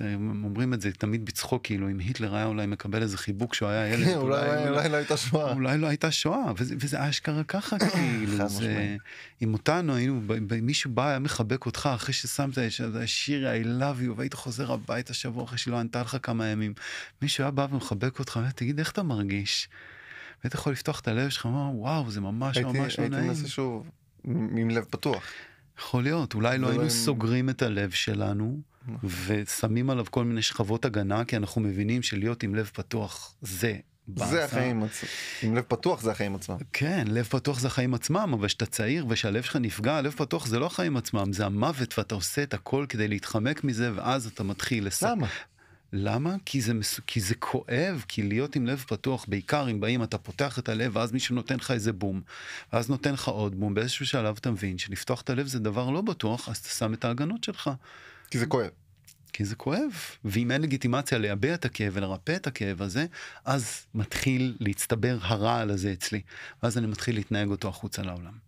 [0.00, 3.68] הם אומרים את זה תמיד בצחוק, כאילו אם היטלר היה אולי מקבל איזה חיבוק כשהוא
[3.68, 5.52] היה ילד, אולי אולי לא הייתה שואה.
[5.52, 8.96] אולי לא הייתה שואה, וזה, אשכרה ככה, כאילו, זה.
[9.42, 10.20] אם אותנו היינו,
[10.62, 15.14] מישהו בא, היה מחבק אותך אחרי ששמת את השיר I love you, והיית חוזר הביתה
[15.14, 16.74] שבוע אחרי שלא ענתה לך כמה ימים,
[17.22, 19.68] מישהו היה בא ומחבק אותך, תגיד, איך אתה מרגיש?
[20.44, 23.28] והיית יכול לפתוח את הלב שלך, וואו, זה ממש הייתי ממש לא הייתי נעים.
[23.28, 23.90] מנסה שוב
[24.24, 25.22] עם לב פתוח.
[25.78, 28.69] יכול להיות, אולי לא ולא היינו סוגרים את הלב שלנו.
[29.26, 33.76] ושמים עליו כל מיני שכבות הגנה, כי אנחנו מבינים שלהיות עם לב פתוח זה.
[34.16, 35.08] זה החיים עצמם.
[35.42, 36.56] עם לב פתוח זה החיים עצמם.
[36.72, 40.58] כן, לב פתוח זה החיים עצמם, אבל כשאתה צעיר ושהלב שלך נפגע, לב פתוח זה
[40.58, 44.86] לא החיים עצמם, זה המוות, ואתה עושה את הכל כדי להתחמק מזה, ואז אתה מתחיל
[44.86, 45.02] לס...
[45.02, 45.26] למה?
[45.92, 46.36] למה?
[46.44, 47.00] כי זה, מס...
[47.06, 50.96] כי זה כואב, כי להיות עם לב פתוח, בעיקר אם באים, אתה פותח את הלב,
[50.96, 52.20] ואז מישהו נותן לך איזה בום,
[52.72, 56.00] ואז נותן לך עוד בום, באיזשהו שלב אתה מבין שלפתוח את הלב זה דבר לא
[56.00, 57.70] בטוח, אז אתה שם את ההגנות שלך.
[58.30, 58.70] כי זה כואב.
[59.32, 59.92] כי זה כואב,
[60.24, 63.06] ואם אין לגיטימציה לייבא את הכאב ולרפא את הכאב הזה,
[63.44, 66.22] אז מתחיל להצטבר הרעל הזה אצלי,
[66.62, 68.38] ואז אני מתחיל להתנהג אותו החוצה לעולם.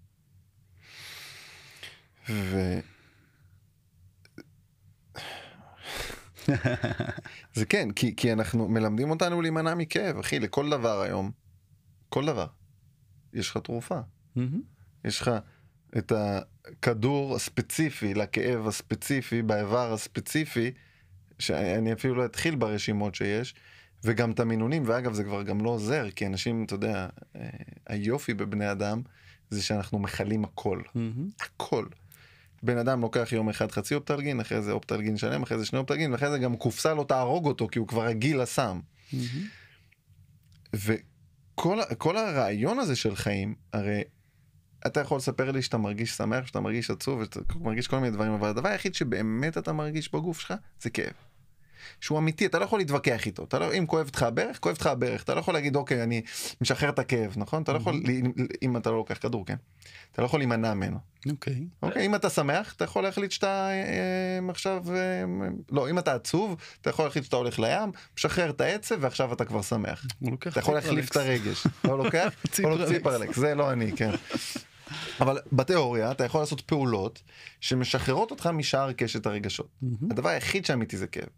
[2.28, 2.78] ו...
[7.54, 11.30] זה כן, כי, כי אנחנו מלמדים אותנו להימנע מכאב, אחי, לכל דבר היום,
[12.08, 12.46] כל דבר,
[13.32, 14.00] יש לך תרופה.
[15.04, 15.30] יש לך
[15.98, 16.12] את
[16.64, 20.70] הכדור הספציפי לכאב הספציפי באיבר הספציפי,
[21.38, 23.54] שאני אפילו לא אתחיל ברשימות שיש,
[24.04, 27.48] וגם את המינונים, ואגב זה כבר גם לא עוזר, כי אנשים, אתה יודע, אה,
[27.86, 29.02] היופי בבני אדם
[29.50, 30.82] זה שאנחנו מכלים הכל,
[31.40, 31.86] הכל.
[32.62, 36.12] בן אדם לוקח יום אחד חצי אופטלגין, אחרי זה אופטלגין שלם, אחרי זה שני אופטלגין,
[36.12, 38.80] ואחרי זה גם קופסה לא תהרוג אותו, כי הוא כבר רגיל לסם.
[40.74, 44.02] וכל ה- כל הרעיון הזה של חיים, הרי
[44.86, 48.32] אתה יכול לספר לי שאתה מרגיש שמח, שאתה מרגיש עצוב, שאתה מרגיש כל מיני דברים,
[48.32, 51.12] אבל הדבר היחיד שבאמת אתה מרגיש בגוף שלך זה כאב.
[52.00, 53.44] שהוא אמיתי, אתה לא יכול להתווכח איתו.
[53.44, 55.22] אתה לא, אם כואב לך הברך, כואב לך הברך.
[55.22, 56.22] אתה לא יכול להגיד, אוקיי, אני
[56.60, 57.62] משחרר את הכאב, נכון?
[57.62, 58.02] אתה לא יכול,
[58.62, 59.56] אם אתה לא לוקח כדור, כן?
[60.12, 60.98] אתה לא יכול להימנע ממנו.
[61.30, 61.66] אוקיי.
[61.82, 65.24] אוקיי, אם אתה שמח, אתה יכול להחליט שאתה אה, עכשיו, אה,
[65.70, 69.44] לא, אם אתה עצוב, אתה יכול להחליט שאתה הולך לים, משחרר את העצב ועכשיו אתה
[69.44, 70.06] כבר שמח.
[70.48, 71.66] אתה יכול להחליף את הרגש.
[71.84, 72.32] לא לוקח?
[72.88, 74.10] ציפרלקס, זה לא אני, כן.
[75.20, 77.22] אבל בתיאוריה אתה יכול לעשות פעולות
[77.60, 79.68] שמשחררות אותך משאר קשת הרגשות.
[80.10, 81.28] הדבר היחיד שאמיתי זה כאב.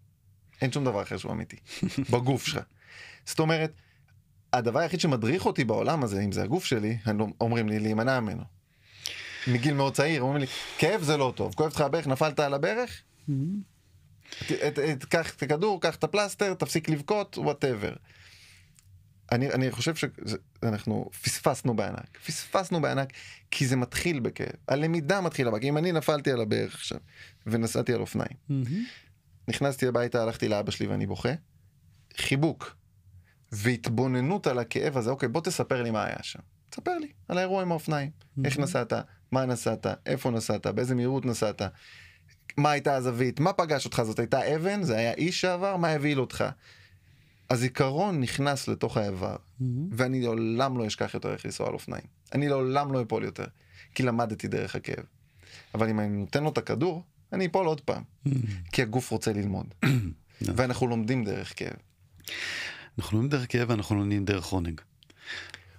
[0.63, 1.57] אין שום דבר אחר שהוא אמיתי.
[2.13, 2.61] בגוף שלך.
[3.27, 3.73] זאת אומרת,
[4.53, 6.99] הדבר היחיד שמדריך אותי בעולם הזה, אם זה הגוף שלי,
[7.41, 8.43] אומרים לי להימנע ממנו.
[9.47, 10.47] מגיל מאוד צעיר, אומרים לי,
[10.79, 13.03] כאב זה לא טוב, כואב לך הברך, נפלת על הברך?
[15.09, 17.93] קח את הכדור, קח את הפלסטר, תפסיק לבכות, whatever.
[19.33, 23.13] אני, אני חושב שאנחנו פספסנו בענק, פספסנו בענק
[23.51, 26.99] כי זה מתחיל בכאב, הלמידה מתחילה כי אם אני נפלתי על הברך עכשיו
[27.47, 28.37] ונסעתי על אופניים,
[29.49, 31.33] נכנסתי הביתה, הלכתי לאבא שלי ואני בוכה,
[32.17, 32.77] חיבוק
[33.53, 37.63] והתבוננות על הכאב הזה, אוקיי בוא תספר לי מה היה שם, תספר לי על האירוע
[37.63, 38.11] עם האופניים,
[38.45, 38.93] איך נסעת,
[39.33, 41.63] מה נסעת, איפה נסעת, באיזה מהירות נסעת,
[42.57, 46.21] מה הייתה הזווית, מה פגש אותך, זאת הייתה אבן, זה היה איש שעבר, מה הבהיל
[46.21, 46.45] אותך.
[47.55, 49.65] הזיכרון נכנס לתוך האיבר, mm-hmm.
[49.93, 52.05] ואני לעולם לא אשכח יותר איך לנסוע על אופניים.
[52.33, 53.45] אני לעולם לא אפול יותר,
[53.95, 55.05] כי למדתי דרך הכאב.
[55.75, 58.31] אבל אם אני נותן לו את הכדור, אני אפול עוד פעם, mm-hmm.
[58.73, 59.75] כי הגוף רוצה ללמוד.
[60.57, 61.77] ואנחנו לומדים דרך כאב.
[62.99, 64.81] אנחנו לומדים דרך כאב ואנחנו לומדים דרך עונג.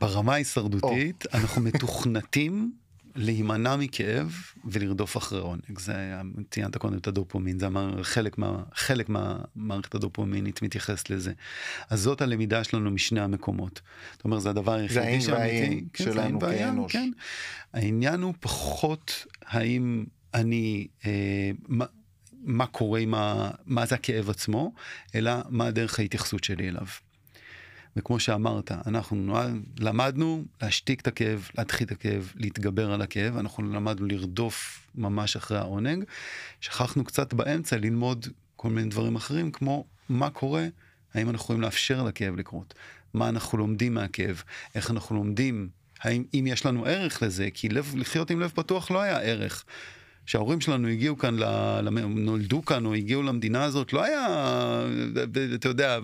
[0.02, 1.38] ברמה ההישרדותית oh.
[1.38, 2.72] אנחנו מתוכנתים
[3.16, 5.80] להימנע מכאב ולרדוף אחרי עונג.
[5.80, 6.16] זה,
[6.50, 11.34] ציינת קודם את הדופומין, זה אמר, חלק, מה, חלק מהמערכת הדופומינית מתייחס לזה.
[11.90, 13.82] אז זאת הלמידה שלנו משני המקומות.
[14.14, 15.86] זאת אומרת, זה הדבר היחידי שאמיתי.
[15.94, 16.92] כן, שלנו כאנוש.
[16.92, 17.12] כן.
[17.74, 21.86] העניין הוא פחות האם אני, אה, מה,
[22.44, 23.52] מה קורה עם ה...
[23.66, 24.74] מה זה הכאב עצמו,
[25.16, 26.86] אלא מה הדרך ההתייחסות שלי אליו.
[27.96, 29.38] וכמו שאמרת, אנחנו
[29.80, 35.58] למדנו להשתיק את הכאב, להדחיק את הכאב, להתגבר על הכאב, אנחנו למדנו לרדוף ממש אחרי
[35.58, 36.04] העונג.
[36.62, 40.68] שכחנו קצת באמצע ללמוד כל מיני דברים אחרים, כמו מה קורה,
[41.14, 42.74] האם אנחנו יכולים לאפשר לכאב לקרות,
[43.14, 44.44] מה אנחנו לומדים מהכאב,
[44.76, 45.70] איך אנחנו לומדים,
[46.02, 49.66] האם אם יש לנו ערך לזה, כי לב, לחיות עם לב פתוח לא היה ערך.
[50.26, 51.38] שההורים שלנו הגיעו כאן,
[52.08, 54.28] נולדו כאן או הגיעו למדינה הזאת, לא היה,
[55.56, 56.00] אתה יודע,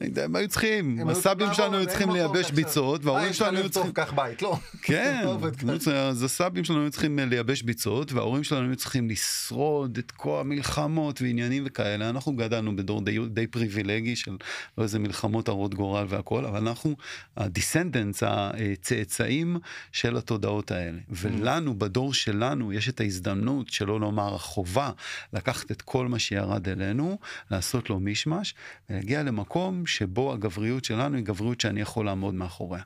[0.00, 3.92] הם היו צריכים, הסבים שלנו היו צריכים לייבש ביצות, וההורים שלנו היו צריכים...
[3.92, 4.58] קח בית, לא.
[4.82, 5.24] כן,
[6.10, 11.22] אז הסבים שלנו היו צריכים לייבש ביצות, וההורים שלנו היו צריכים לשרוד את כל המלחמות
[11.22, 12.08] ועניינים וכאלה.
[12.08, 14.36] אנחנו גדלנו בדור די, די פריבילגי של
[14.78, 16.96] לא איזה מלחמות הרות גורל והכל, אבל אנחנו
[17.36, 19.56] הדיסנדנס, הצאצאים
[19.92, 20.98] של התודעות האלה.
[21.08, 24.90] ולנו, בדור שלנו, יש את ההזדמנות, שלא לומר החובה,
[25.32, 27.18] לקחת את כל מה שירד אלינו,
[27.50, 28.54] לעשות לו מישמש,
[28.90, 32.82] ולהגיע למקום שבו הגבריות שלנו היא גבריות שאני יכול לעמוד מאחוריה.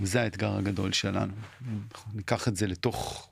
[0.00, 1.32] וזה האתגר הגדול שלנו.
[2.14, 3.28] ניקח את זה לתוך...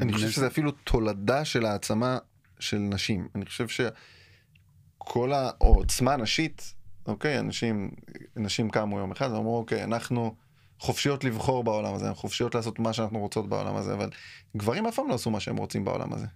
[0.00, 2.18] אני חושב שזה אפילו תולדה של העצמה
[2.58, 3.28] של נשים.
[3.34, 6.74] אני חושב שכל העוצמה הנשית,
[7.06, 7.90] אוקיי, אנשים,
[8.36, 10.34] נשים קמו יום אחד ואמרו, אוקיי, אנחנו
[10.78, 14.10] חופשיות לבחור בעולם הזה, אנחנו חופשיות לעשות מה שאנחנו רוצות בעולם הזה, אבל
[14.56, 16.26] גברים אף פעם לא עשו מה שהם רוצים בעולם הזה.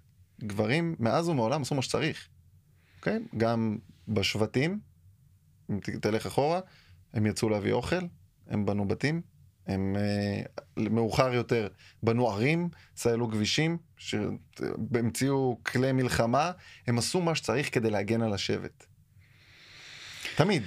[0.45, 2.29] גברים מאז ומעולם עשו מה שצריך.
[2.99, 3.19] אוקיי?
[3.37, 4.81] גם בשבטים,
[5.71, 6.61] אם תלך אחורה,
[7.13, 8.07] הם יצאו להביא אוכל,
[8.49, 9.23] הם בנו בתים,
[9.67, 11.69] הם uh, מאוחר יותר
[12.03, 13.79] בנו ערים, סיילו כבישים,
[14.95, 16.51] המציאו כלי מלחמה,
[16.87, 18.87] הם עשו מה שצריך כדי להגן על השבט.
[20.37, 20.63] תמיד.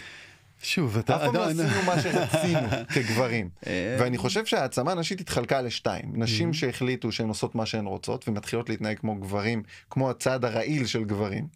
[0.61, 1.15] שוב, אתה...
[1.15, 3.49] אף פעם לא עשינו מה שרצינו כגברים.
[3.67, 6.11] אה, ואני חושב שהעצמה הנשית התחלקה לשתיים.
[6.13, 11.03] נשים שהחליטו שהן עושות מה שהן רוצות ומתחילות להתנהג כמו גברים, כמו הצד הרעיל של
[11.03, 11.47] גברים.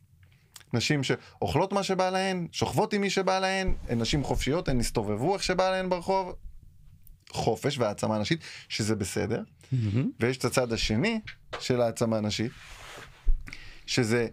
[0.74, 5.34] נשים שאוכלות מה שבא להן, שוכבות עם מי שבא להן, הן נשים חופשיות, הן הסתובבו
[5.34, 6.36] איך שבא להן ברחוב.
[7.32, 9.44] חופש והעצמה נשית, שזה בסדר.
[9.44, 9.98] Mm-hmm.
[10.20, 11.20] ויש את הצד השני
[11.60, 12.52] של העצמה נשית,
[13.86, 14.28] שזה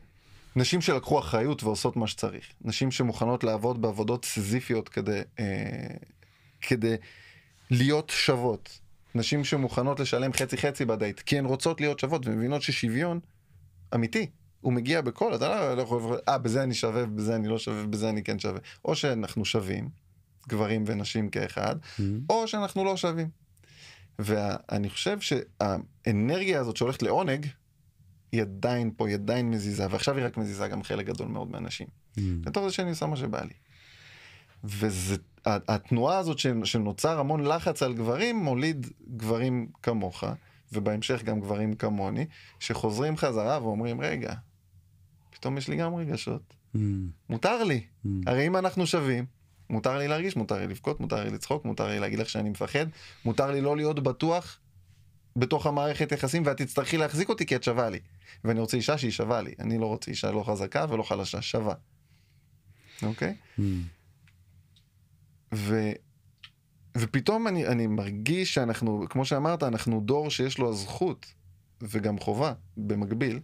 [0.57, 2.47] נשים שלקחו אחריות ועושות מה שצריך.
[2.61, 5.45] נשים שמוכנות לעבוד בעבודות סיזיפיות כדי, אה,
[6.61, 6.95] כדי
[7.71, 8.79] להיות שוות.
[9.15, 13.21] נשים שמוכנות לשלם חצי חצי בדייט, כי הן רוצות להיות שוות ומבינות ששוויון
[13.95, 14.27] אמיתי
[14.61, 17.87] הוא מגיע בכל, אתה לא, לא יכול, אה, בזה אני שווה, בזה אני לא שווה,
[17.87, 18.61] בזה אני כן שווה.
[18.85, 19.89] או שאנחנו שווים,
[20.49, 22.03] גברים ונשים כאחד, mm-hmm.
[22.31, 23.29] או שאנחנו לא שווים.
[24.19, 27.47] ואני חושב שהאנרגיה הזאת שהולכת לעונג,
[28.33, 31.87] היא עדיין פה, היא עדיין מזיזה, ועכשיו היא רק מזיזה גם חלק גדול מאוד מהנשים.
[31.87, 32.21] Mm-hmm.
[32.47, 33.55] לתוך זה שאני עושה מה שבא לי.
[34.65, 40.25] והתנועה הזאת שנוצר המון לחץ על גברים, מוליד גברים כמוך,
[40.73, 42.27] ובהמשך גם גברים כמוני,
[42.61, 44.35] שחוזרים חזרה ואומרים, רגע,
[45.39, 46.55] פתאום יש לי גם רגשות.
[46.75, 46.79] Mm.
[47.29, 47.81] מותר לי.
[48.05, 48.09] Mm.
[48.27, 49.27] הרי אם אנחנו שווים,
[49.71, 52.87] מותר לי להרגיש, מותר לי לבכות, מותר לי לצחוק, מותר לי להגיד לך שאני מפחד,
[53.25, 54.59] מותר לי לא להיות בטוח
[55.37, 57.99] בתוך המערכת יחסים, ואת תצטרכי להחזיק אותי כי את שווה לי.
[58.45, 59.53] ואני רוצה אישה שהיא שווה לי.
[59.59, 61.75] אני לא רוצה אישה לא חזקה ולא חלשה, שווה.
[63.03, 63.35] אוקיי?
[63.59, 63.63] Mm.
[65.55, 65.93] ו...
[66.97, 71.27] ופתאום אני, אני מרגיש שאנחנו, כמו שאמרת, אנחנו דור שיש לו הזכות
[71.83, 73.41] וגם חובה במקביל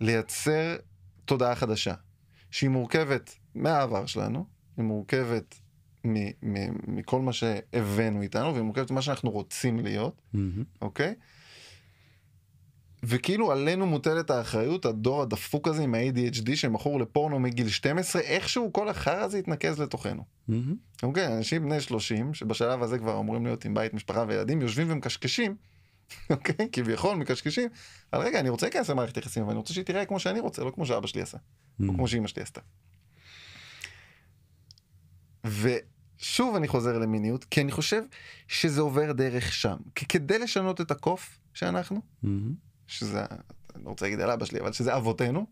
[0.00, 0.76] לייצר
[1.24, 1.94] תודעה חדשה,
[2.50, 5.60] שהיא מורכבת מהעבר שלנו, היא מורכבת
[6.86, 10.38] מכל מה שהבאנו איתנו, והיא מורכבת ממה שאנחנו רוצים להיות, mm-hmm.
[10.82, 11.14] אוקיי?
[13.02, 18.88] וכאילו עלינו מוטלת האחריות, הדור הדפוק הזה עם ה-ADHD שמכור לפורנו מגיל 12, איכשהו כל
[18.88, 20.24] החרא הזה יתנקז לתוכנו.
[20.48, 20.76] מהמם.
[21.02, 25.56] אוקיי, אנשים בני 30, שבשלב הזה כבר אמורים להיות עם בית, משפחה וילדים, יושבים ומקשקשים,
[26.30, 27.68] אוקיי, כביכול מקשקשים,
[28.12, 30.64] על רגע, אני רוצה להיכנס למערכת יחסים, אבל אני רוצה שהיא תיראה כמו שאני רוצה,
[30.64, 31.38] לא כמו שאבא שלי עשה,
[31.88, 32.60] או כמו שאמא שלי עשתה.
[35.44, 38.02] ושוב אני חוזר למיניות, כי אני חושב
[38.48, 39.76] שזה עובר דרך שם.
[39.94, 42.54] כי כדי לשנות את הקוף שאנחנו, מהמם.
[42.86, 43.24] שזה,
[43.74, 45.46] אני לא רוצה להגיד על אבא שלי, אבל שזה אבותינו,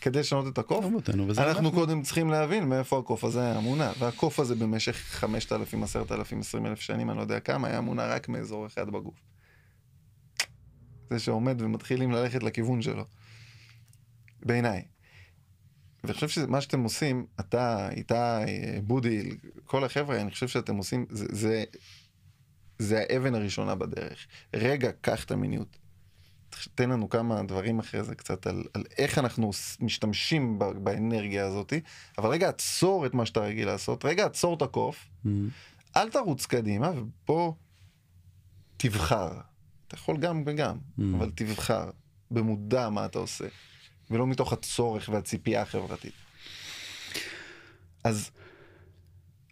[0.00, 0.84] כדי לשנות את הקוף,
[1.28, 6.40] וזה אנחנו קודם צריכים להבין מאיפה הקוף הזה היה מונע, והקוף הזה במשך 5,000, 10,000,
[6.40, 9.14] 20,000 שנים, אני לא יודע כמה, היה מונע רק מאזור אחד בגוף.
[11.10, 13.04] זה שעומד ומתחילים ללכת לכיוון שלו.
[14.42, 14.82] בעיניי.
[16.04, 18.14] ואני חושב שמה שאתם עושים, אתה, איתי,
[18.82, 19.30] בודי,
[19.64, 21.64] כל החבר'ה, אני חושב שאתם עושים, זה, זה,
[22.78, 24.26] זה האבן הראשונה בדרך.
[24.54, 25.78] רגע, קח את המיניות.
[26.74, 31.72] תן לנו כמה דברים אחרי זה קצת על, על איך אנחנו משתמשים ב- באנרגיה הזאת,
[32.18, 35.48] אבל רגע עצור את מה שאתה רגיל לעשות, רגע עצור את הקוף, מהמם.
[35.96, 37.52] אל תרוץ קדימה ובוא
[38.76, 39.40] תבחר.
[39.88, 41.02] אתה יכול גם וגם, Mm.
[41.16, 41.90] אבל תבחר
[42.30, 43.44] במודע מה אתה עושה,
[44.10, 46.12] ולא מתוך הצורך והציפייה החברתית.
[48.04, 48.30] אז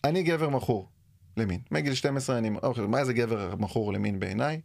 [0.04, 0.88] אני גבר מכור
[1.36, 1.60] למין.
[1.70, 2.50] מגיל 12 אני...
[2.62, 4.60] אוקיי, מה זה גבר מכור למין בעיניי?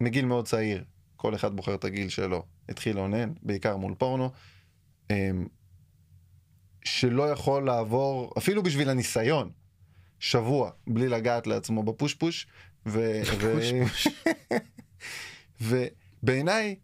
[0.00, 0.84] מגיל מאוד צעיר,
[1.16, 4.30] כל אחד בוחר את הגיל שלו, התחיל לאונן, בעיקר מול פורנו,
[5.10, 5.46] אמ,
[6.84, 9.50] שלא יכול לעבור, אפילו בשביל הניסיון,
[10.18, 12.46] שבוע בלי לגעת לעצמו בפושפוש.
[15.60, 16.76] ובעיניי,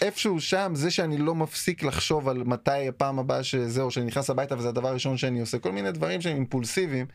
[0.00, 4.30] איפשהו שם, זה שאני לא מפסיק לחשוב על מתי הפעם הבאה שזה, או שאני נכנס
[4.30, 7.06] הביתה וזה הדבר הראשון שאני עושה, כל מיני דברים שהם אימפולסיביים,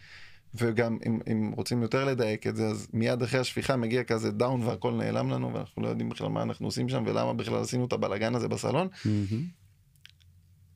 [0.56, 4.62] וגם אם, אם רוצים יותר לדייק את זה, אז מיד אחרי השפיכה מגיע כזה דאון
[4.64, 7.94] והכל נעלם לנו, ואנחנו לא יודעים בכלל מה אנחנו עושים שם, ולמה בכלל עשינו את
[7.94, 8.88] הבלאגן הזה בסלון.
[9.06, 9.46] מהמם.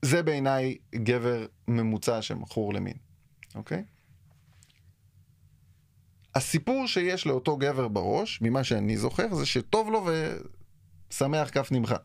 [0.02, 2.94] זה בעיניי גבר ממוצע שמכור למין,
[3.56, 3.84] אוקיי?
[6.36, 10.08] הסיפור שיש לאותו גבר בראש, ממה שאני זוכר, זה שטוב לו
[11.10, 11.96] ושמח כף נמחה.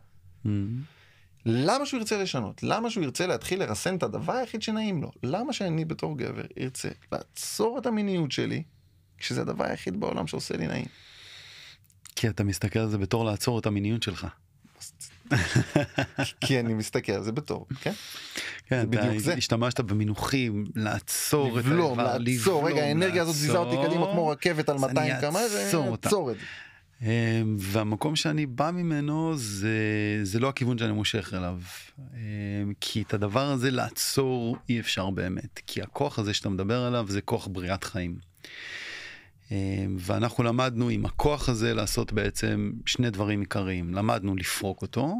[0.43, 0.81] מהמם.
[1.45, 2.63] למה שהוא ירצה לשנות?
[2.63, 5.11] למה שהוא ירצה להתחיל לרסן את הדבר היחיד שנעים לו?
[5.23, 8.63] למה שאני בתור גבר ארצה לעצור את המיניות שלי,
[9.17, 10.85] כשזה הדבר היחיד בעולם שעושה לי נעים?
[12.15, 14.27] כי אתה מסתכל על זה בתור לעצור את המיניות שלך.
[16.45, 17.93] כי אני מסתכל על זה בתור, כן?
[18.67, 19.33] כן, בדיוק זה.
[19.33, 24.69] השתמשת במינוחים, לעצור את לבלום, האיבר, לעצור, רגע, האנרגיה הזאת זיזה אותי קדימה כמו רכבת
[24.69, 26.09] על אז אני 200 קמ"ש, אעצור אותה.
[26.09, 26.45] עצור את זה.
[27.01, 29.69] אמ, והמקום שאני בא ממנו זה,
[30.23, 31.59] זה לא הכיוון שאני מושך אליו.
[31.99, 35.59] אמ, כי את הדבר הזה לעצור אי אפשר באמת.
[35.67, 38.30] כי הכוח הזה שאתה מדבר עליו זה כוח בריאת חיים.
[39.51, 43.93] אמ, ואנחנו למדנו עם הכוח הזה לעשות בעצם שני דברים עיקריים.
[43.93, 45.15] למדנו לפרוק אותו,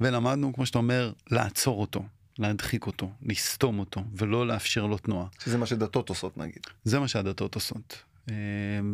[0.00, 2.04] ולמדנו, כמו שאתה אומר, לעצור אותו,
[2.38, 5.26] להדחיק אותו, לסתום אותו, ולא לאפשר לו תנועה.
[5.44, 6.62] שזה מה שדתות עושות נגיד.
[6.84, 8.02] זה מה שהדתות עושות.
[8.30, 8.34] אה,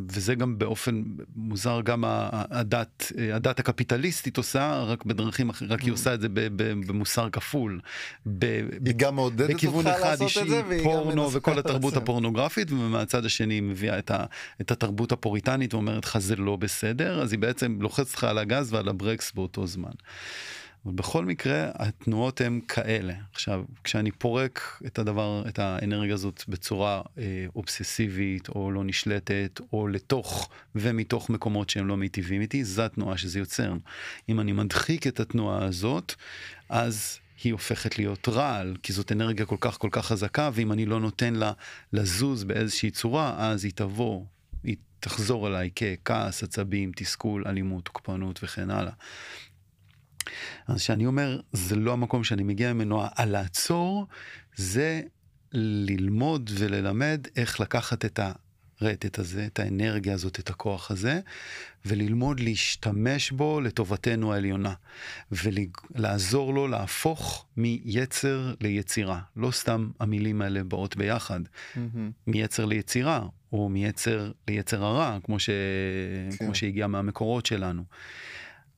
[0.09, 1.03] וזה גם באופן
[1.37, 6.29] מוזר גם הדת הדת הקפיטליסטית עושה רק בדרכים אחרות רק היא עושה את זה
[6.61, 7.81] במוסר כפול.
[8.27, 11.39] ב- היא גם מעודדת בכיוון אותך אחד לעשות את אישי זה, והיא גם פורנו מנסה
[11.39, 11.97] וכל התרבות.
[11.97, 14.25] הפורנוגרפית ומהצד השני היא מביאה את, ה,
[14.61, 18.73] את התרבות הפוריטנית ואומרת לך זה לא בסדר אז היא בעצם לוחצת לך על הגז
[18.73, 19.91] ועל הברקס באותו זמן.
[20.85, 27.03] אבל בכל מקרה התנועות הן כאלה עכשיו כשאני פורק את הדבר את האנרגיה הזאת בצורה
[27.19, 33.19] אה, אובססיבית או לא נשלטת או לתוך ומתוך מקומות שהם לא מיטיבים איתי זו התנועה
[33.19, 33.73] שזה יוצר.
[34.29, 36.15] אם אני מדחיק את התנועה הזאת
[36.69, 40.87] אז היא הופכת להיות רעל כי זאת אנרגיה כל כך כל כך חזקה ואם אני
[40.87, 41.53] לא נותן לה
[41.93, 44.25] לזוז באיזושהי צורה אז היא תבוא.
[45.01, 48.93] תחזור אליי ככעס, עצבים, תסכול, אלימות, תוקפנות וכן הלאה.
[50.69, 54.07] אז כשאני אומר זה לא המקום שאני מגיע ממנו על לעצור
[54.57, 55.03] זה
[55.53, 58.21] ללמוד וללמד איך לקחת את
[58.81, 61.21] הרטט הזה את האנרגיה הזאת את הכוח הזה
[61.85, 64.75] וללמוד להשתמש בו לטובתנו העליונה
[65.33, 71.41] ולעזור לו להפוך מיצר ליצירה לא סתם המילים האלה באות ביחד
[71.77, 72.11] מהמם.
[72.27, 75.51] מיצר ליצירה או מיצר ליצר הרע כמו, ש...
[76.31, 76.45] כן.
[76.45, 77.85] כמו שהגיע מהמקורות שלנו.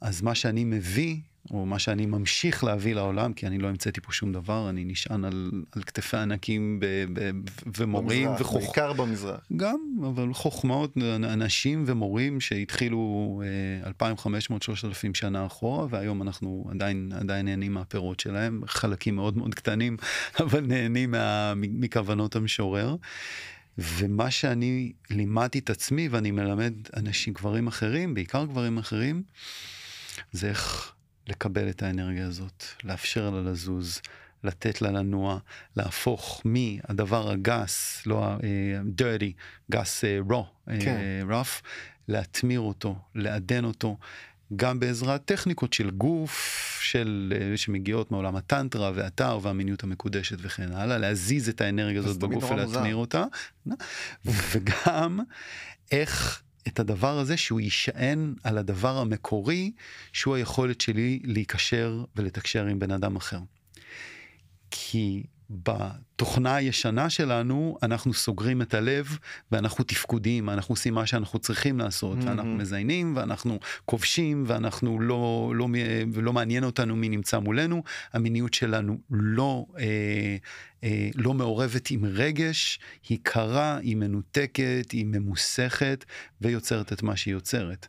[0.00, 1.16] אז מה שאני מביא
[1.50, 5.24] או מה שאני ממשיך להביא לעולם כי אני לא המצאתי פה שום דבר אני נשען
[5.24, 6.86] על, על כתפי ענקים ב...
[7.12, 7.30] ב...
[7.78, 8.62] ומורים במזרח, וחוכ...
[8.62, 9.40] בעיקר במזרח.
[9.56, 13.42] גם אבל חוכמות אנשים ומורים שהתחילו
[13.84, 14.54] אה, 2,500-3,000
[15.14, 19.96] שנה אחורה והיום אנחנו עדיין עדיין נהנים מהפירות שלהם חלקים מאוד מאוד קטנים
[20.40, 22.96] אבל נהנים מה, מכוונות המשורר.
[23.78, 29.22] ומה שאני לימדתי את עצמי ואני מלמד אנשים גברים אחרים בעיקר גברים אחרים
[30.32, 30.91] זה איך
[31.26, 34.00] לקבל את האנרגיה הזאת, לאפשר לה לזוז,
[34.44, 35.38] לתת לה לנוע,
[35.76, 39.32] להפוך מהדבר הגס, לא ה-dirty,
[39.70, 41.26] גס raw, כן.
[41.30, 41.62] rough,
[42.08, 43.96] להטמיר אותו, לעדן אותו,
[44.56, 50.98] גם בעזרת טכניקות של גוף, של, אה, שמגיעות מעולם הטנטרה והאתר והמיניות המקודשת וכן הלאה,
[50.98, 53.24] להזיז את האנרגיה הזאת בגוף ולהטמיר אותה,
[54.24, 55.20] וגם
[55.90, 59.72] איך את הדבר הזה שהוא יישען על הדבר המקורי,
[60.12, 63.38] שהוא היכולת שלי להיקשר ולתקשר עם בן אדם אחר.
[64.70, 65.22] כי
[65.62, 69.18] בתוכנה הישנה שלנו אנחנו סוגרים את הלב
[69.52, 72.26] ואנחנו תפקודיים, אנחנו עושים מה שאנחנו צריכים לעשות, Mhm.
[72.26, 75.68] ואנחנו מזיינים ואנחנו כובשים ואנחנו לא, לא,
[76.12, 77.82] ולא מעניין אותנו מי נמצא מולנו,
[78.12, 80.36] המיניות שלנו לא, אה,
[80.84, 82.78] אה, לא מעורבת עם רגש,
[83.08, 86.04] היא קרה, היא מנותקת, היא ממוסכת
[86.40, 87.86] ויוצרת את מה שהיא יוצרת.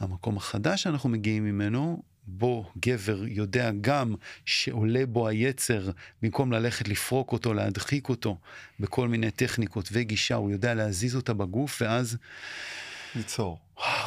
[0.00, 4.14] המקום החדש שאנחנו מגיעים ממנו, בו גבר יודע גם
[4.46, 5.90] שעולה בו היצר,
[6.22, 8.38] במקום ללכת לפרוק אותו, להדחיק אותו
[8.80, 12.16] בכל מיני טכניקות וגישה, הוא יודע להזיז אותה בגוף, ואז,
[13.16, 13.58] ליצור.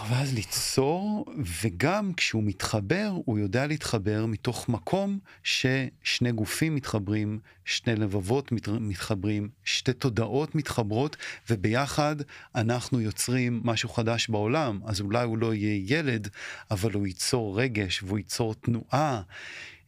[0.09, 1.25] ואז ליצור,
[1.63, 9.49] וגם כשהוא מתחבר, הוא יודע להתחבר מתוך מקום ששני גופים מתחברים, שני לבבות מת- מתחברים,
[9.63, 11.17] שתי תודעות מתחברות,
[11.49, 12.15] וביחד
[12.55, 14.79] אנחנו יוצרים משהו חדש בעולם.
[14.85, 16.27] אז אולי הוא לא יהיה ילד,
[16.71, 19.21] אבל הוא ייצור רגש והוא ייצור תנועה.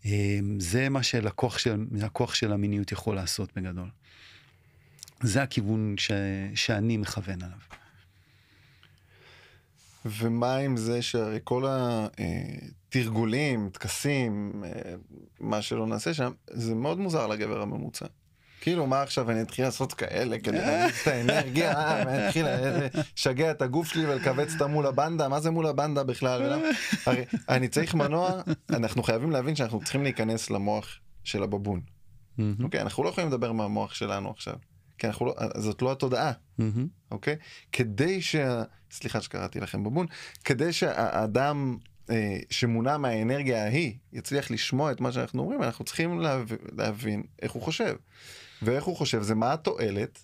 [0.05, 1.85] אה, זה מה שלקוח של,
[2.33, 3.89] של המיניות יכול לעשות בגדול.
[5.21, 6.11] זה הכיוון ש,
[6.55, 7.57] שאני מכוון עליו.
[10.09, 11.65] ומה עם זה שהרי כל
[12.89, 14.93] התרגולים, טקסים, אה,
[15.39, 18.05] מה שלא נעשה שם, זה מאוד מוזר לגבר הממוצע.
[18.61, 22.45] כאילו מה עכשיו אני אתחיל לעשות כאלה כדי להניץ את האנרגיה, אה, ואני אתחיל
[23.17, 26.61] לשגע את הגוף שלי ולכווץ אותה מול הבנדה, מה זה מול הבנדה בכלל?
[27.05, 31.81] הרי אני צריך מנוע, אנחנו חייבים להבין שאנחנו צריכים להיכנס למוח של הבבון.
[32.63, 34.55] אוקיי, אנחנו לא יכולים לדבר מהמוח שלנו עכשיו,
[34.97, 36.31] כי אנחנו לא, זאת לא התודעה.
[36.57, 37.35] מהמם, אוקיי?
[37.71, 38.63] כדי שה...
[38.91, 40.05] סליחה שקראתי לכם בבון,
[40.43, 41.77] כדי שהאדם
[42.09, 46.51] אה, שמונע מהאנרגיה ההיא יצליח לשמוע את מה שאנחנו אומרים, אנחנו צריכים להב...
[46.77, 47.95] להבין איך הוא חושב.
[48.61, 50.19] ואיך הוא חושב זה מה התועלת,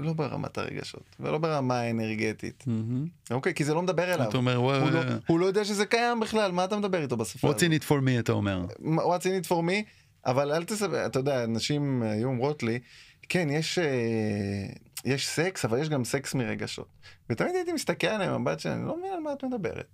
[0.00, 3.06] לא ברמת הרגשות, ולא ברמה האנרגטית, מהמם.
[3.30, 3.54] אוקיי?
[3.54, 4.28] כי זה לא מדבר אליו.
[4.28, 7.16] אתה אומר, הוא לא, "וואי, הוא לא יודע שזה קיים בכלל, מה אתה מדבר איתו
[7.16, 8.66] בשפה what's in it for me אתה אומר.
[8.80, 9.88] what's in it for me,
[10.26, 12.78] אבל אל תספר, אתה יודע, נשים היו אומרות לי,
[13.32, 14.66] כן, יש, אה,
[15.04, 16.88] יש סקס, אבל יש גם סקס מרגשות.
[17.30, 19.86] ותמיד הייתי מסתכל עליהם במבט שלי, אני לא מבין על מה את מדברת.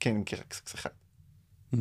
[0.00, 0.90] כן, אני מכיר רק סקס אחד.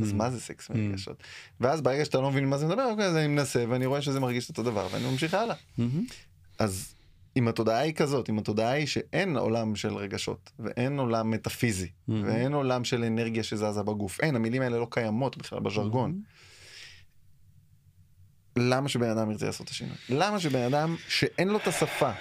[0.01, 0.15] אז Mm.
[0.15, 0.73] מה זה סקס Mm.
[0.77, 1.23] מרגשות?
[1.59, 4.19] ואז ברגע שאתה לא מבין מה זה מדבר, אוקיי, אז אני מנסה ואני רואה שזה
[4.19, 5.55] מרגיש אותו דבר ואני ממשיך הלאה.
[5.77, 6.05] מהמם.
[6.59, 6.93] אז
[7.37, 11.89] אם התודעה היא כזאת, אם התודעה היא שאין עולם של רגשות, ואין עולם מטאפיזי.
[12.07, 16.21] ואין עולם של אנרגיה שזזה בגוף, אין, המילים האלה לא קיימות בכלל בז'רגון.
[18.55, 19.95] למה שבן אדם ירצה לעשות את השינוי?
[20.09, 22.11] למה שבן אדם שאין לו את השפה,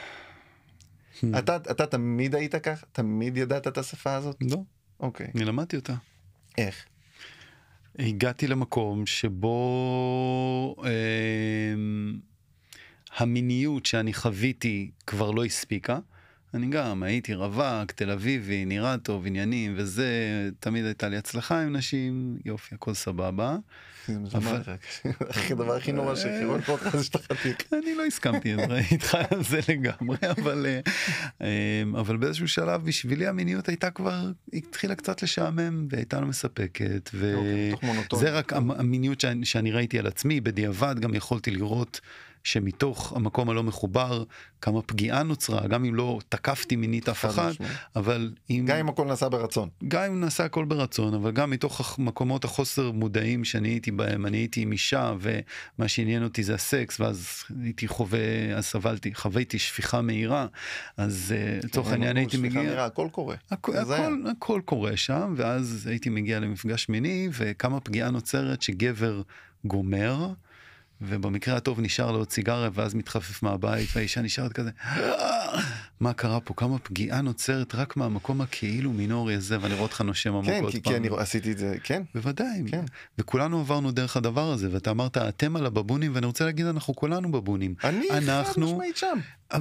[1.21, 1.39] Hmm.
[1.39, 2.85] אתה, אתה תמיד היית כך?
[2.93, 4.37] תמיד ידעת את השפה הזאת?
[4.41, 4.57] לא,
[5.01, 5.27] אוקיי.
[5.35, 5.95] אני למדתי אותה.
[6.59, 6.85] איך?
[7.99, 10.91] הגעתי למקום שבו אה,
[13.17, 15.99] המיניות שאני חוויתי כבר לא הספיקה.
[16.55, 20.09] אני גם הייתי רווק, תל אביבי, נראה טוב, עניינים וזה,
[20.61, 23.57] תמיד הייתה לי הצלחה עם נשים, יופי, הכל סבבה.
[24.07, 24.75] זה.
[25.51, 27.57] הדבר הכי נורא שהכירו לך אותך זה שאתה חתיך.
[27.73, 28.55] אני לא הסכמתי
[28.93, 30.81] איתך על זה לגמרי, אבל, אה,
[31.43, 37.11] אה, אבל באיזשהו שלב בשבילי המיניות הייתה כבר, היא התחילה קצת לשעמם והייתה לא מספקת.
[37.15, 37.35] ו...
[37.37, 37.73] אוקיי,
[38.31, 42.01] רק המ- המיניות שאני ראיתי על עצמי, בדיעבד גם יכולתי לראות
[42.45, 44.25] שמתוך המקום הלא מחובר,
[44.61, 47.53] כמה פגיעה נוצרה, גם אם לא תקפתי מינית אף חד אחד.
[47.97, 49.69] אבל אם, גם אם הכל נעשה ברצון.
[49.89, 54.37] גם אם נעשה הכל ברצון, אבל גם מתוך המקומות החוסר מודעים שאני הייתי בהם, אני
[54.37, 60.01] הייתי עם אישה, ומה שעניין אותי זה הסקס, ואז הייתי חווה, אז סבלתי, חוויתי שפיכה
[60.01, 60.47] מהירה,
[60.97, 62.63] אז אה, לצורך העניין הייתי מגיע...
[62.63, 63.37] נראה, הכל קורה.
[63.51, 63.77] הכל.
[63.77, 69.23] הכל, הכל קורה שם, ואז הייתי מגיע למפגש מיני, וכמה פגיעה נוצרת שגבר
[69.65, 70.33] גומר,
[71.03, 74.71] ובמקרה הטוב נשאר לעוד סיגריה, ואז מתחפף מהבית, והאישה נשארת כזה,
[76.01, 76.55] מה קרה פה?
[76.55, 80.73] כמה פגיעה נוצרת רק מהמקום הכאילו מינורי הזה, ואני רואה אותך נושם עמוק כן, עוד
[80.73, 80.93] כי- פעם.
[80.93, 82.03] כי אני עשיתי את זה, כן.
[82.15, 82.85] בוודאי, כן.
[83.19, 87.33] וכולנו עברנו דרך הדבר הזה, ואתה אמרת אתם על הבבונים, ואני רוצה להגיד אנחנו כולנו
[87.33, 87.75] בבונים.
[87.85, 88.07] אני
[88.45, 89.19] חד משמעית שם.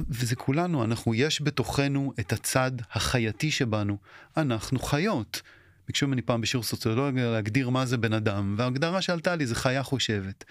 [0.08, 3.96] וזה כולנו, אנחנו, יש בתוכנו את הצד החייתי שבנו.
[4.36, 5.42] אנחנו חיות.
[5.90, 9.82] ביקשו ממני פעם בשיעור סוציולוגיה להגדיר מה זה בן אדם, וההגדרה שעלתה לי זה חיה
[9.82, 10.44] חושבת.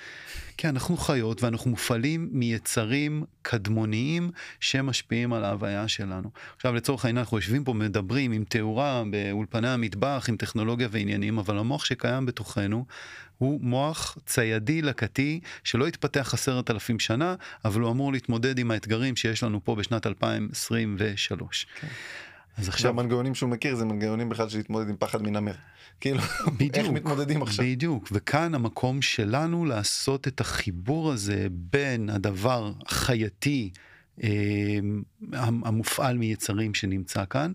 [0.58, 6.30] כי אנחנו חיות ואנחנו מופעלים מיצרים קדמוניים שמשפיעים על ההוויה שלנו.
[6.56, 11.58] עכשיו לצורך העניין אנחנו יושבים פה מדברים עם תאורה באולפני המטבח, עם טכנולוגיה ועניינים, אבל
[11.58, 12.86] המוח שקיים בתוכנו
[13.38, 17.36] הוא מוח ציידי לקטי שלא התפתח עשרת אלפים שנה,
[17.66, 21.68] אבל הוא אמור להתמודד עם האתגרים שיש לנו פה בשנת 2023.
[21.82, 21.88] כן.
[22.58, 22.90] אז עכשיו...
[22.92, 25.54] המנגנונים שהוא מכיר זה מנגנונים בכלל של להתמודד עם פחד מנמר.
[26.00, 26.20] כאילו,
[26.58, 27.66] בדיוק, איך מתמודדים עכשיו.
[27.66, 33.72] בדיוק, וכאן המקום שלנו לעשות את החיבור הזה בין הדבר החייתי,
[34.24, 34.80] אה,
[35.34, 37.52] המופעל מיצרים שנמצא כאן,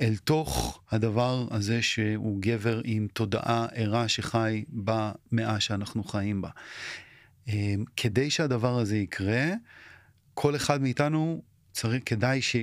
[0.00, 6.50] אל תוך הדבר הזה שהוא גבר עם תודעה ערה שחי במאה שאנחנו חיים בה.
[7.48, 9.44] אה, כדי שהדבר הזה יקרה,
[10.34, 11.42] כל אחד מאיתנו
[11.72, 12.56] צריך, כדאי ש...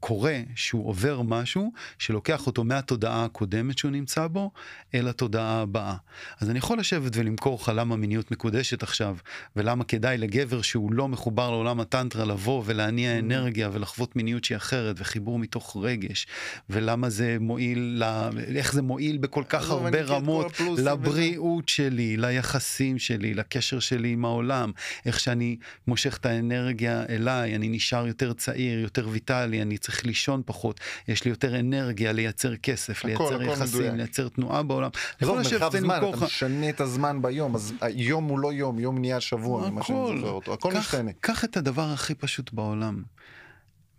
[0.00, 4.50] קורה שהוא עובר משהו שלוקח אותו מהתודעה הקודמת שהוא נמצא בו
[4.94, 5.94] אל התודעה הבאה.
[6.40, 9.16] אז אני יכול לשבת ולמכור לך למה מיניות מקודשת עכשיו
[9.56, 13.18] ולמה כדאי לגבר שהוא לא מחובר לעולם הטנטרה לבוא ולהניע mm-hmm.
[13.18, 16.26] אנרגיה ולחוות מיניות שהיא אחרת וחיבור מתוך רגש
[16.70, 21.68] ולמה זה מועיל, לה, איך זה מועיל בכל כך הרבה רמות לבריאות.
[21.68, 24.72] שלי, ליחסים שלי, לקשר שלי עם העולם,
[25.06, 30.42] איך שאני מושך את האנרגיה אליי, אני נשאר יותר צעיר, יותר ויטלי, אני צריך לישון
[30.46, 33.94] פחות, יש לי יותר אנרגיה לייצר כסף, הכל, לייצר הכל יחסים, מדויק.
[33.94, 34.90] לייצר תנועה בעולם.
[35.20, 39.20] עזוב, מרחב זמן, אתה משנה את הזמן ביום, אז היום הוא לא יום, יום נהיה
[39.20, 41.10] שבוע, ממה שאני זוכר אותו, הכל כך, משתנה.
[41.20, 43.02] קח את הדבר הכי פשוט בעולם.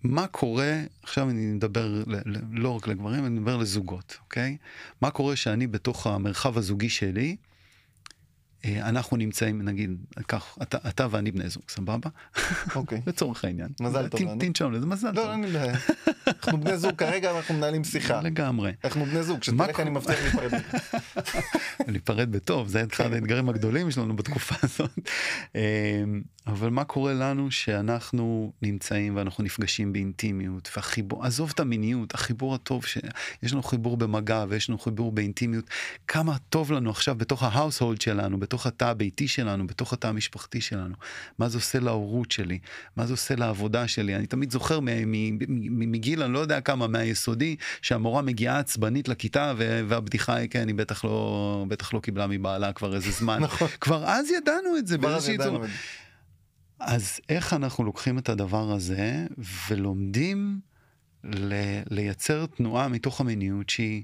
[0.03, 2.03] מה קורה, עכשיו אני מדבר
[2.51, 4.57] לא רק לגברים, אני מדבר לזוגות, אוקיי?
[5.01, 7.35] מה קורה שאני בתוך המרחב הזוגי שלי,
[8.65, 9.97] אנחנו נמצאים, נגיד,
[10.27, 12.09] כך, אתה, אתה ואני בני זוג, סבבה?
[12.75, 13.01] אוקיי.
[13.07, 13.69] לצורך העניין.
[13.81, 14.21] מזל טוב.
[14.39, 15.25] תנשום לזה, מזל טוב.
[15.25, 15.59] לא, אני לא...
[16.27, 18.21] אנחנו בני זוג כרגע, אנחנו מנהלים שיחה.
[18.21, 18.71] לגמרי.
[18.83, 20.61] אנחנו בני זוג, כשתלך אני מבטיח להיפרד.
[21.87, 23.13] להיפרד בטוב, זה אחד כן.
[23.13, 24.99] האתגרים הגדולים שלנו בתקופה הזאת.
[26.51, 32.85] אבל מה קורה לנו שאנחנו נמצאים ואנחנו נפגשים באינטימיות, והחיבור, עזוב את המיניות, החיבור הטוב,
[32.85, 35.65] שיש לנו חיבור במגע ויש לנו חיבור באינטימיות,
[36.07, 40.61] כמה טוב לנו עכשיו בתוך ה household שלנו, בתוך התא הביתי שלנו, בתוך התא המשפחתי
[40.61, 40.95] שלנו.
[41.39, 42.59] מה זה עושה להורות שלי,
[42.95, 44.15] מה זה עושה לעבודה שלי.
[44.15, 44.79] אני תמיד זוכר
[45.69, 51.05] מגיל, אני לא יודע כמה, מהיסודי, שהמורה מגיעה עצבנית לכיתה והבדיחה היא, כן, היא בטח
[51.05, 53.39] לא, בטח לא קיבלה מבעלה כבר איזה זמן.
[53.49, 53.67] נכון.
[53.81, 54.97] כבר אז ידענו את זה.
[55.29, 55.73] את זה.
[56.79, 59.27] אז איך אנחנו לוקחים את הדבר הזה
[59.69, 60.59] ולומדים
[61.23, 64.03] ל- לייצר תנועה מתוך המיניות שהיא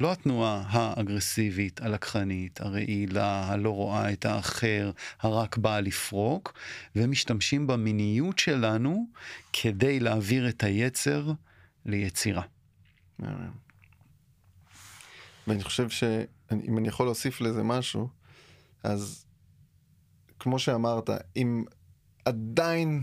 [0.00, 6.54] לא התנועה האגרסיבית, הלקחנית, הרעילה, הלא רואה את האחר, הרק באה לפרוק,
[6.96, 9.06] ומשתמשים במיניות שלנו
[9.52, 11.32] כדי להעביר את היצר
[11.86, 12.42] ליצירה.
[15.46, 18.08] ואני חושב שאם אני יכול להוסיף לזה משהו,
[18.82, 19.24] אז
[20.38, 21.64] כמו שאמרת, אם
[22.24, 23.02] עדיין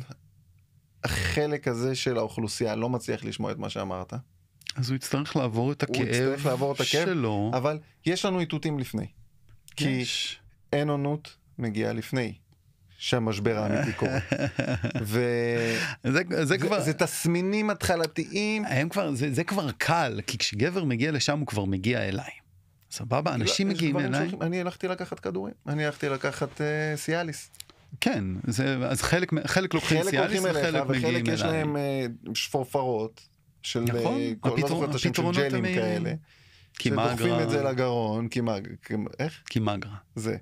[1.04, 4.14] החלק הזה של האוכלוסייה לא מצליח לשמוע את מה שאמרת.
[4.76, 7.52] אז הוא יצטרך לעבור את הכאב הוא יצטרך לעבור את הכאב שלו.
[7.54, 9.08] אבל יש לנו איתותים לפני.
[9.76, 10.04] כי
[10.74, 12.34] אין עונות מגיעה לפני.
[12.98, 14.20] שהמשבר האמיתי קורה.
[15.02, 15.22] ו...
[16.04, 16.82] זה, זה, זה כבר...
[16.82, 18.66] זה תסמינים התחלתיים.
[18.66, 22.30] הם כבר, זה, זה כבר קל, כי כשגבר מגיע לשם הוא כבר מגיע אליי.
[22.92, 23.34] סבבה?
[23.34, 24.30] אנשים לא, מגיעים אליי.
[24.42, 26.62] אני הלכתי לקחת כדורים, אני הלכתי לקחת uh,
[26.96, 27.52] סיאליס.
[28.02, 31.22] כן, זה, אז חלק, חלק לוקחים סיאליס וחלק מגיעים אליי.
[31.22, 33.28] וחלק יש להם uh, שפורפרות
[33.64, 36.14] של, נכון, uh, כל, הפתרון, לא זוכר את השם של ג'לים כאלה.
[36.74, 37.18] קימגרה.
[37.18, 38.74] שדוחפים את זה לגרון, קימגרה,
[39.20, 39.42] איך?
[39.46, 39.96] קימגרה.
[40.16, 40.38] זה.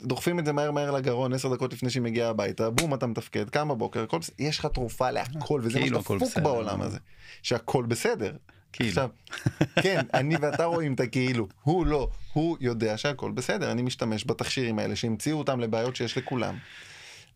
[0.00, 3.50] דוחפים את זה מהר מהר לגרון 10 דקות לפני שהיא מגיעה הביתה, בום אתה מתפקד,
[3.50, 6.98] קם בבוקר, הכל, יש לך תרופה להכל, וזה כאילו מה שדפוק בעולם הזה,
[7.42, 8.36] שהכל בסדר.
[8.74, 8.88] כאילו.
[8.88, 9.08] עכשיו,
[9.82, 14.78] כן, אני ואתה רואים את הכאילו, הוא לא, הוא יודע שהכל בסדר, אני משתמש בתכשירים
[14.78, 16.54] האלה שהמציאו אותם לבעיות שיש לכולם.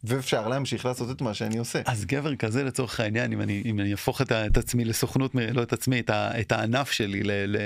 [0.04, 1.80] ואפשר להמשיך לעשות את מה שאני עושה.
[1.86, 5.62] אז גבר כזה לצורך העניין, אם אני, אם אני אהפוך את, את עצמי לסוכנות, לא
[5.62, 7.56] את עצמי, את, ה, את הענף שלי, ל, ל,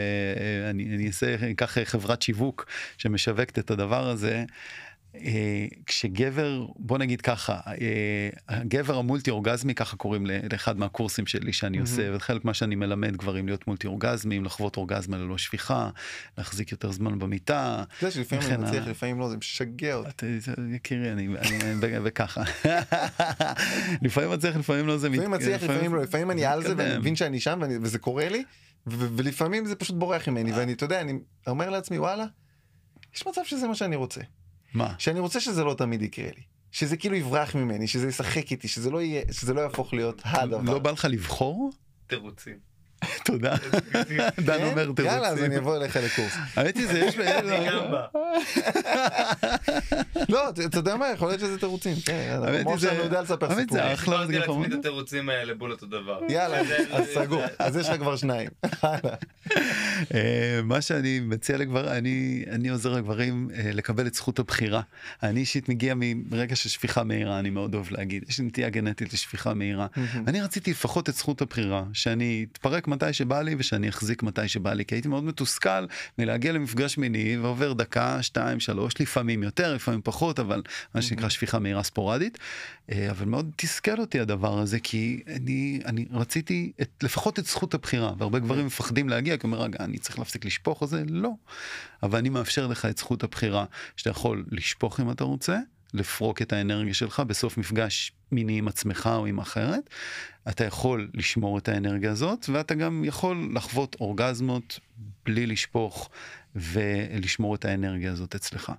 [0.71, 2.67] אני, אני אעשה, אקח חברת שיווק
[2.99, 4.45] שמשווקת את הדבר הזה, אה,
[5.87, 11.81] כשגבר, בוא נגיד ככה, אה, הגבר המולטי אורגזמי, ככה קוראים לאחד מהקורסים שלי שאני mm-hmm.
[11.81, 15.91] עושה, וחלק מה שאני מלמד גברים להיות מולטי אורגזמיים, לחוות אורגזמה ללא שפיכה,
[16.39, 17.85] להחזיק יותר זמן במיטה.
[17.87, 20.39] אתה יודע שלפעמים אני מצליח, לפעמים לא, זה משגע אותי.
[20.75, 21.29] יקירי, אני
[22.05, 22.43] וככה.
[24.03, 27.17] לפעמים מצליח, לפעמים לא, זה לפעמים מצליח, לפעמים לא, לפעמים אני על זה ואני מבין
[27.17, 28.45] שאני שם וזה קורה לי,
[28.87, 32.25] ולפעמים זה פשוט בורח ממני, ואני, אתה יודע, אני אומר לעצמי, וואלה,
[33.15, 34.21] יש מצב שזה מה שאני רוצה.
[34.75, 34.95] מה?
[34.99, 36.43] שאני רוצה שזה לא תמיד יקרה לי.
[36.73, 40.73] שזה כאילו יברח ממני, שזה ישחק איתי, שזה לא יהיה, שזה לא יהפוך להיות הדבר.
[40.73, 41.73] לא בא לך לבחור?
[42.07, 42.72] תירוצים.
[43.25, 43.55] תודה.
[44.47, 44.63] דן?
[44.63, 45.05] אומר תירוצים.
[45.05, 46.33] יאללה, אז אני אבוא אליך לקורס.
[46.57, 47.19] האמת היא זה יש...
[47.19, 48.07] אני גם בא.
[50.29, 51.97] לא, אתה יודע מה, יכול להיות שזה תירוצים.
[52.05, 53.77] כן, האמת היא זה- שאני יודע לספר האמת סיפור.
[53.79, 54.67] זה אחלה, זה לעצמי.
[54.67, 56.21] את התירוצים האלה בול אותו דבר.
[56.29, 56.67] יאללה, אז
[57.07, 57.43] זה- סגור.
[57.59, 58.49] אז יש לך כבר שניים.
[60.15, 64.81] אה, מה שאני מציע לגבר, אני, אני עוזר לגברים אה, לקבל את זכות הבחירה.
[65.23, 65.95] אני אישית מגיע
[66.31, 68.25] מרגע של שפיכה מהירה, אני מאוד אוהב להגיד.
[68.29, 69.87] יש לי נטייה גנטית לשפיכה מהירה.
[70.27, 74.73] אני רציתי לפחות את זכות הבחירה, שאני אתפרק מתי שבא לי ושאני אחזיק מתי שבא
[74.73, 75.87] לי, כי הייתי מאוד מתוסכל
[76.19, 80.63] מלהגיע למפגש מיני ועובר דקה, שתיים, שלוש, לפעמים יותר, לפעמים פחות, אבל
[80.95, 82.39] מה שנקרא שפיכה מהירה ספורדית.
[82.93, 87.75] אה, אבל מאוד תסכל אותי הדבר הזה, כי אני, אני רציתי את, לפחות את זכות
[87.75, 91.03] הבחירה, והרבה גברים מפחדים להגיע, כי אומר, רגע, אני צריך להפסיק לשפוך או זה?
[91.09, 91.31] לא.
[92.03, 93.65] אבל אני מאפשר לך את זכות הבחירה,
[93.97, 95.59] שאתה יכול לשפוך אם אתה רוצה,
[95.95, 99.91] לפרוק את האנרגיה שלך בסוף מפגש מיני עם עצמך או עם אחרת.
[100.49, 104.81] אתה יכול לשמור את האנרגיה הזאת, ואתה גם יכול לחוות אורגזמות
[105.25, 106.11] בלי לשפוך
[106.57, 108.73] ולשמור את האנרגיה הזאת אצלך.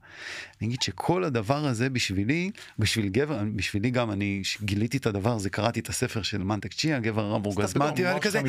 [0.62, 5.50] אני אגיד שכל הדבר הזה בשבילי, בשביל גבר, בשבילי גם, אני גיליתי את הדבר הזה,
[5.50, 8.42] קראתי את הספר של מנטק צ'י, הגבר הרב אורגזמטי, שלך כזה.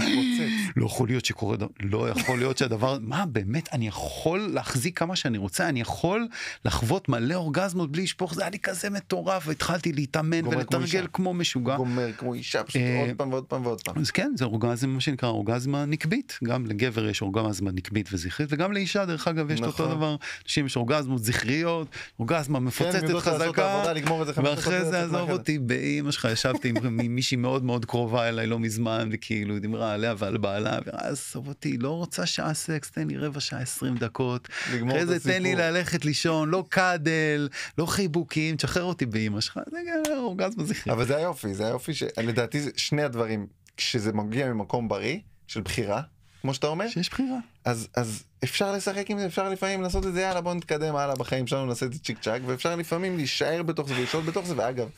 [0.77, 5.39] לא יכול להיות שקורה, לא יכול להיות שהדבר, מה באמת, אני יכול להחזיק כמה שאני
[5.39, 6.29] רוצה, אני יכול
[6.65, 11.07] לחוות מלא אורגזמות בלי לשפוך, זה היה לי כזה מטורף, והתחלתי להתאמן ולתרגל.
[11.13, 11.77] כמו משוגע.
[11.77, 13.99] גומר כמו אישה, פשוט אה, עוד פעם ועוד פעם ועוד פעם.
[13.99, 16.39] אז כן, זה אורגזם, מה שנקרא אורגזמה נקבית.
[16.45, 19.97] גם לגבר יש אורגזמה נקבית וזכרית, וגם לאישה, דרך אגב, יש את אותו נכון.
[19.97, 20.17] דבר.
[20.47, 21.89] נשים יש אורגזמות זכריות,
[22.19, 25.31] אורגזמה כן, מפוצצת את חזקה, העבודה, זה ואחרי זה עזוב.
[25.31, 30.15] אותי באימא שלך, ישבתי עם מישהי מאוד מאוד קרובה אליי לא מזמן, וכאילו דיברה עליה
[30.19, 34.49] ועל בעלה, ועזוב אותי, לא רוצה שעה סקס, תן לי רבע שעה, 20 דקות.
[34.67, 35.55] אחרי זה תן לי.
[35.55, 37.49] ללכת לישון, לא קאדל,
[37.79, 40.89] לא חיבוקים, תשחרר אותי באימא שלך, זה גם אורגזמה זכרית.
[40.89, 43.47] אבל זה היופי, זה היופי שלדעתי זה שני הדברים,
[43.77, 46.03] כשזה מגיע ממקום בריא, של בחירה,
[46.43, 47.39] כמו שאתה אומר, שיש בחירה.
[47.65, 51.15] אז, אז אפשר לשחק עם זה, אפשר לפעמים לעשות את זה, יאללה בוא נתקדם הלאה
[51.15, 54.55] בחיים שלנו, נעשה את זה צ'יק צ'אק, ואפשר לפעמים להישאר בתוך זה ולשהות בתוך זה,
[54.57, 54.89] ואגב,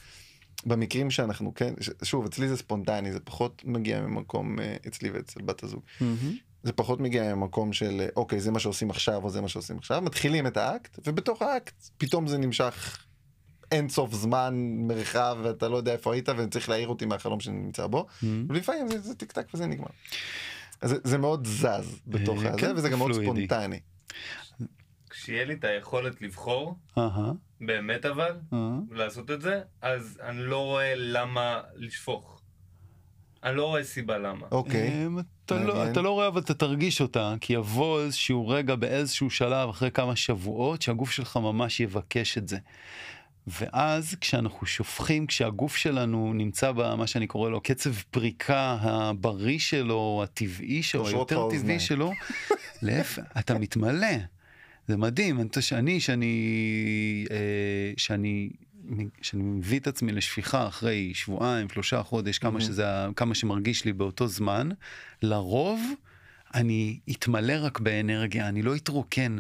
[0.67, 5.63] במקרים שאנחנו, כן, שוב, אצלי זה ספונטני, זה פחות מגיע ממקום, אה, אצלי ואצל בת
[5.63, 5.81] הזוג,
[6.63, 9.79] זה פחות מגיע ממקום של, אה, אוקיי, זה מה שעושים עכשיו, או זה מה שעושים
[9.79, 13.03] עכשיו, מתחילים את האקט, ובתוך האקט, פתאום זה נמשך
[13.73, 17.87] אין סוף זמן, מרחב, ואתה לא יודע איפה היית, וצריך להעיר אותי מהחלום שאני נמצא
[17.87, 18.07] בו,
[18.49, 19.87] ולפעמים זה, זה טיק טק וזה נגמר.
[20.81, 23.47] אז זה, זה מאוד זז בתוך אה, הזה, כן, וזה גם מאוד פלואידי.
[23.47, 23.81] ספונטני.
[25.11, 28.79] כשיהיה לי את היכולת לבחור, אהה, באמת אבל, אהה.
[28.91, 32.41] לעשות את זה, אז אני לא רואה למה לשפוך.
[33.45, 34.47] אני לא רואה סיבה למה.
[34.51, 35.91] אוקיי, אמ, אתה לא.
[35.91, 40.17] אתה לא רואה אבל אתה תרגיש אותה כי יבוא איזשהו רגע באיזשהו שלב אחרי כמה
[40.17, 42.59] שבועות שהגוף שלך ממש יבקש את זה.
[43.47, 50.83] ואז כשאנחנו שופכים כשהגוף שלנו נמצא במה שאני קורא לו קצב פריקה הבריא שלו הטבעי
[50.83, 51.81] שלו היותר טבעי.
[51.81, 52.13] שלו
[52.83, 54.17] להפך אתה מתמלא.
[54.89, 58.51] זה מדהים אני, שאני שאני אה, שאני
[59.23, 62.61] שאני מביא את עצמי לשפיכה אחרי שבועיים שלושה חודש כמה.
[62.61, 62.87] שזה
[63.17, 64.69] כמה שמרגיש לי באותו זמן
[65.23, 65.81] לרוב.
[66.57, 69.37] אני אתמלא רק באנרגיה, אני לא אתרוקן.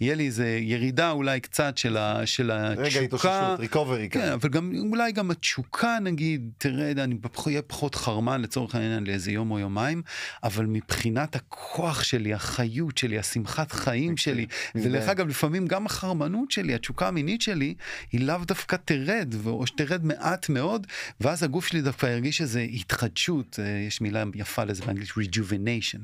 [0.00, 3.02] יהיה לי איזה ירידה אולי קצת של, ה, של רגע התשוקה.
[3.04, 4.32] התאוששות, ריקוברי כן.
[4.32, 9.50] אבל גם אולי גם התשוקה נגיד, תרד, אני אהיה פחות חרמן לצורך העניין לאיזה יום
[9.50, 10.02] או יומיים,
[10.42, 14.92] אבל מבחינת הכוח שלי, החיות שלי, השמחת חיים שלי, מזדהה.
[14.92, 17.74] ודרך אגב לפעמים גם החרמנות שלי, התשוקה המינית שלי,
[18.12, 20.86] היא לאו דווקא תרד, או שתרד מעט מאוד,
[21.20, 26.00] ואז הגוף שלי דווקא ירגיש איזה התחדשות, אה, יש מילה יפה לזה באנגלית, rejuvenation.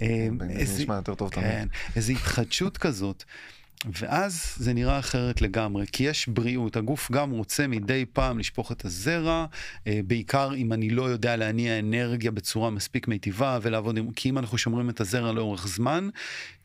[0.00, 0.28] אה,
[0.64, 1.46] זה נשמע יותר טוב תמיד.
[1.46, 3.24] כן, איזו התחדשות כזאת.
[4.00, 8.84] ואז זה נראה אחרת לגמרי, כי יש בריאות, הגוף גם רוצה מדי פעם לשפוך את
[8.84, 9.46] הזרע,
[9.86, 14.38] אה, בעיקר אם אני לא יודע להניע אנרגיה בצורה מספיק מיטיבה ולעבוד עם, כי אם
[14.38, 16.08] אנחנו שומרים את הזרע לאורך זמן,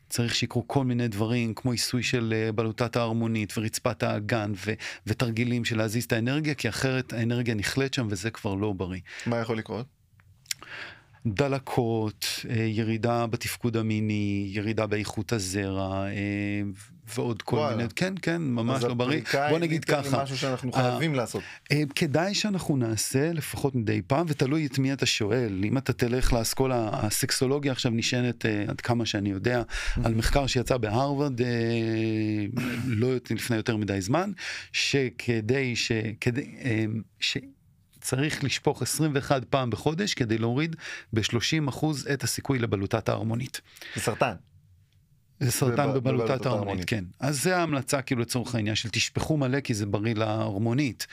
[0.08, 4.72] צריך שיקרו כל מיני דברים כמו עיסוי של אה, בלוטת ההרמונית ורצפת האגן ו-
[5.06, 9.00] ותרגילים של להזיז את האנרגיה, כי אחרת האנרגיה נכלאת שם וזה כבר לא בריא.
[9.26, 9.97] מה יכול לקרות?
[11.26, 16.12] דלקות, אה, ירידה בתפקוד המיני, ירידה באיכות הזרע אה,
[17.14, 17.76] ועוד כל וואלה.
[17.76, 21.42] מיני, כן כן ממש לא בריא, בוא נגיד ככה, משהו שאנחנו אה, חייבים לעשות.
[21.94, 26.90] כדאי שאנחנו נעשה לפחות מדי פעם ותלוי את מי אתה שואל, אם אתה תלך לאסכולה,
[26.92, 29.62] הסקסולוגיה עכשיו נשענת עד כמה שאני יודע
[30.04, 31.40] על מחקר שיצא בהרווארד
[32.86, 34.32] לא לפני יותר מדי זמן,
[34.72, 35.92] שכדי ש...
[36.20, 36.54] כדי,
[37.20, 37.36] ש...
[38.08, 40.76] צריך לשפוך 21 פעם בחודש כדי להוריד
[41.12, 43.60] ב-30% את הסיכוי לבלוטת ההרמונית.
[43.94, 44.34] זה סרטן.
[45.40, 46.84] זה סרטן בב- בבלוטת ההרמונית.
[46.88, 47.04] כן.
[47.20, 51.06] אז זה ההמלצה כאילו לצורך העניין של תשפכו מלא כי זה בריא להרמונית.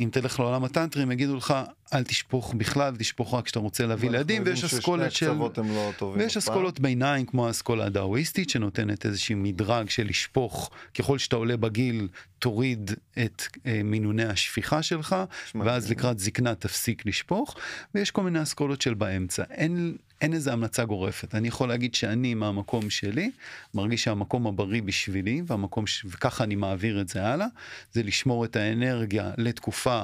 [0.00, 1.54] אם תלך לעולם הטנטרי הם יגידו לך
[1.94, 5.30] אל תשפוך בכלל, תשפוך רק כשאתה רוצה להביא יודעים ויש ששני אסכולת של...
[5.30, 6.40] הם לא טובים ויש פעם.
[6.40, 12.90] אסכולות ביניים כמו האסכולה הדאואיסטית שנותנת איזשהו מדרג של לשפוך ככל שאתה עולה בגיל תוריד
[13.24, 15.16] את אה, מינוני השפיכה שלך
[15.54, 15.90] ואז.
[15.90, 17.56] לקראת זקנה תפסיק לשפוך
[17.94, 22.34] ויש כל מיני אסכולות של באמצע אין אין איזה המלצה גורפת אני יכול להגיד שאני
[22.34, 23.30] מהמקום שלי
[23.74, 26.04] מרגיש שהמקום הבריא בשבילי והמקום ש...
[26.08, 27.46] וככה אני מעביר את זה הלאה
[27.92, 30.02] זה לשמור את האנרגיה לתקופה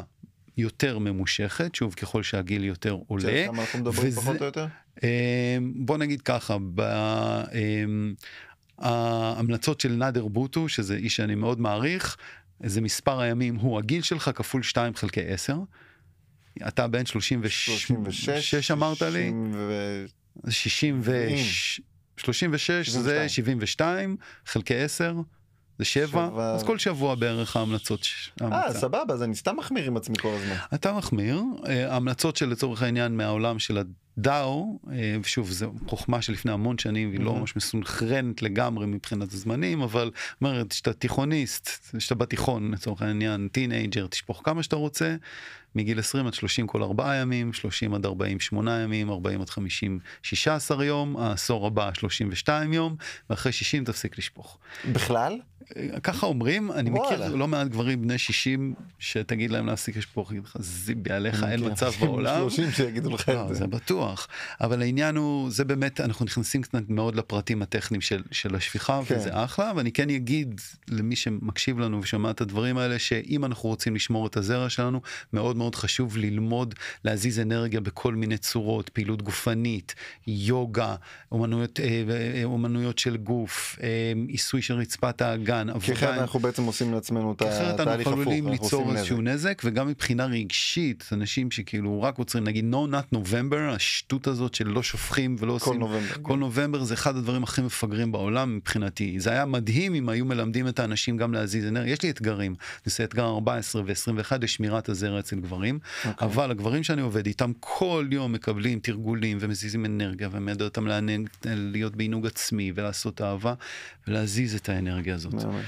[0.56, 3.30] יותר ממושכת שוב ככל שהגיל יותר עולה.
[3.30, 4.66] יודע כמה אנחנו מדברים וזה- פחות או יותר?
[5.02, 5.08] אמ,
[5.76, 6.80] בוא נגיד ככה, ב-
[7.54, 8.14] אמ,
[8.78, 12.16] ההמלצות של נאדר בוטו, שזה איש שאני מאוד מעריך,
[12.64, 15.56] זה מספר הימים הוא הגיל שלך כפול 2 חלקי 10.
[16.68, 19.32] אתה בן 36, 36 אמרת לי?
[19.32, 21.28] 60 ו- 60 ו...
[22.16, 25.14] 36 זה 72 חלקי 10
[25.78, 26.54] זה 7 שבע.
[26.54, 28.06] אז כל שבוע בערך ההמלצות.
[28.42, 28.72] אה.
[28.72, 30.56] סבבה, אז אני סתם מחמיר עם עצמי כל הזמן.
[30.74, 36.52] אתה מחמיר, אה, ההמלצות של לצורך העניין מהעולם של הדאו, אה, ושוב זו חוכמה שלפני
[36.52, 37.40] המון שנים והיא לא מהמם.
[37.40, 40.10] ממש מסונכרנת לגמרי מבחינת הזמנים, אבל
[40.40, 45.16] אומרת שאתה תיכוניסט, שאתה בתיכון לצורך העניין, teenager, תשפוך כמה שאתה רוצה,
[45.76, 49.98] מגיל 20 עד 30 כל 4 ימים, 30 עד 40 8 ימים, 40 עד 50
[50.22, 52.96] 16 יום, העשור הבא 32 יום,
[53.30, 54.58] ואחרי 60 תפסיק לשפוך.
[54.92, 55.38] בכלל?
[55.76, 57.28] אה, ככה אומרים, אני מכיר וואלה.
[57.28, 61.92] לא מעט גברים בני 60 שתגיד להם להפסיק לשפוך, יגיד לך זיבי עליך אין מצב
[62.00, 62.50] בעולם.
[62.50, 63.54] 30 שיגידו לך לא, את זה.
[63.54, 64.28] זה בטוח,
[64.60, 69.16] אבל העניין הוא, זה באמת, אנחנו נכנסים קצת מאוד לפרטים הטכניים של, של השפיכה, כן.
[69.16, 73.94] וזה אחלה, ואני כן אגיד למי שמקשיב לנו ושומע את הדברים האלה, שאם אנחנו רוצים
[73.94, 75.00] לשמור את הזרע שלנו,
[75.32, 79.94] מאוד מאוד חשוב ללמוד להזיז אנרגיה בכל מיני צורות, פעילות גופנית,
[80.26, 80.94] יוגה,
[81.32, 82.02] אומנויות, אה,
[82.34, 87.32] אה, אומנויות של גוף, אה, עיסוי של רצפת האגן, כי אחרת אנחנו בעצם עושים לעצמנו
[87.32, 89.62] את כי אחרת אנחנו התהליך הפוך, עלולים ליצור איזשהו נזק.
[89.64, 94.82] וגם מבחינה רגשית אנשים שכאילו רק עוצרים נגיד no not november השטות הזאת של לא
[94.82, 95.80] שופכים ולא כל עושים.
[95.80, 96.14] נובמבר.
[96.22, 99.20] כל נובמבר זה אחד הדברים הכי מפגרים בעולם מבחינתי.
[99.20, 101.92] זה היה מדהים אם היו מלמדים את האנשים גם להזיז אנרגיה.
[101.92, 102.52] יש לי אתגרים.
[102.52, 105.55] אני עושה אתגר 14 ו-21 לשמירת הזרע אצל גברים
[106.04, 106.28] אוקיי.
[106.28, 111.96] אבל הגברים שאני עובד איתם כל יום מקבלים תרגולים ומזיזים אנרגיה ומלמד אותם לענג, להיות
[111.96, 113.54] בעינוג עצמי ולעשות אהבה
[114.08, 115.34] ולהזיז את האנרגיה הזאת.
[115.34, 115.62] מהמם.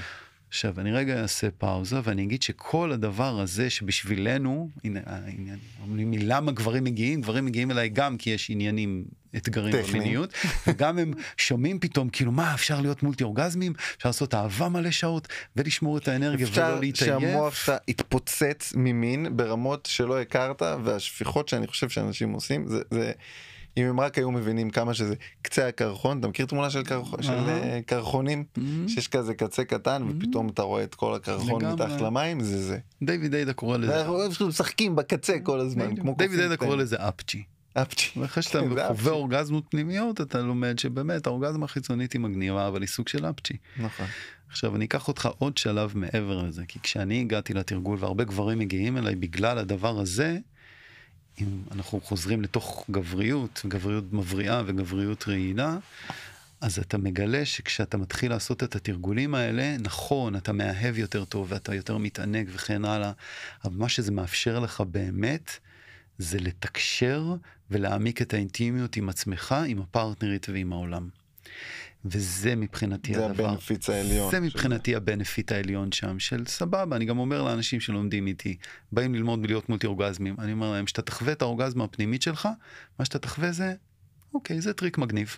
[0.49, 6.19] עכשיו אני רגע אעשה פאוזה ואני אגיד שכל הדבר הזה שבשבילנו, הנה העניין, אומרים לי
[6.19, 9.03] למה גברים מגיעים, גברים מגיעים אליי גם כי יש עניינים,
[9.37, 9.75] אתגרים.
[9.89, 10.33] במיניות,
[10.67, 15.27] וגם הם שומעים פתאום כאילו מה אפשר להיות מולטי אורגזמים, אפשר לעשות אהבה מלא שעות
[15.55, 17.19] ולשמור את האנרגיה אפשר ולא להתעייף.
[17.19, 23.11] שהמוח שלך יתפוצץ ממין ברמות שלא הכרת והשפיכות שאני חושב שאנשים עושים זה זה
[23.77, 27.21] אם הם רק היו מבינים כמה שזה קצה הקרחון אתה מכיר תמונה של, קרח...
[27.21, 27.49] של אהה.
[27.63, 28.61] אה, קרחונים Mhm.
[28.87, 31.85] שיש כזה קצה קטן ופתאום אתה רואה את כל הקרחון לגמרי.
[31.85, 32.77] מתחת למים זה זה.
[33.03, 36.79] דיוויד איידה קורא לזה, אנחנו משחקים בקצה כל הזמן כמו דיוויד קופים איידה קורא קטנים.
[36.81, 37.43] לזה אפצ'י.
[37.73, 38.19] אפצ'י.
[38.19, 39.11] ואחרי שאתה כן, חווה.
[39.11, 43.53] אורגזמות פנימיות אתה לומד שבאמת האורגזמה החיצונית היא מגניבה אבל היא סוג של אפצ'י.
[43.77, 44.05] נכון.
[44.49, 48.97] עכשיו אני אקח אותך עוד שלב מעבר לזה כי כשאני הגעתי לתרגול והרבה גברים מגיעים
[48.97, 50.37] אליי בגלל הדבר הזה.
[51.41, 55.77] אם אנחנו חוזרים לתוך גבריות גבריות מבריאה וגבריות רעילה.
[56.61, 61.75] אז אתה מגלה שכשאתה מתחיל לעשות את התרגולים האלה נכון אתה מאהב יותר טוב ואתה
[61.75, 63.11] יותר מתענג וכן הלאה
[63.65, 65.51] אבל מה שזה מאפשר לך באמת
[66.17, 67.35] זה לתקשר
[67.71, 71.09] ולהעמיק את האינטימיות עם עצמך עם הפרטנרית ועם העולם.
[72.05, 73.49] וזה מבחינתי זה הדבר.
[73.49, 74.31] ה benefit העליון.
[74.31, 78.57] זה מבחינתי ה benefit העליון שם של סבבה אני גם אומר לאנשים שלומדים איתי
[78.91, 82.47] באים ללמוד להיות מולטי אורגזמים אני אומר להם שאתה תחווה את האורגזמה הפנימית שלך
[82.99, 83.73] מה שאתה תחווה זה
[84.33, 85.37] אוקיי זה טריק מגניב.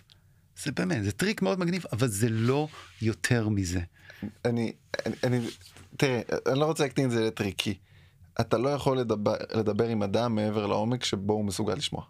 [0.56, 2.68] זה באמת זה טריק מאוד מגניב אבל זה לא
[3.02, 3.80] יותר מזה.
[4.44, 4.72] אני,
[5.06, 5.40] אני, אני,
[5.96, 7.74] תראה, אני לא רוצה להקטין את זה לטריקי.
[8.40, 12.04] אתה לא יכול לדבר, לדבר עם אדם מעבר לעומק שבו הוא מסוגל לשמוע.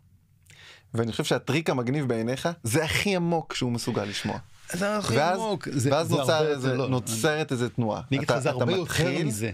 [0.95, 4.38] ואני חושב שהטריק המגניב בעיניך זה הכי עמוק שהוא מסוגל לשמוע.
[4.72, 5.68] זה הכי ואז, עמוק.
[5.70, 8.03] זה- ואז זה נוצר איזה, לא, נוצרת איזה תנועה.
[8.11, 8.88] אני אגיד לך, זה הרבה יותר
[9.24, 9.53] מזה.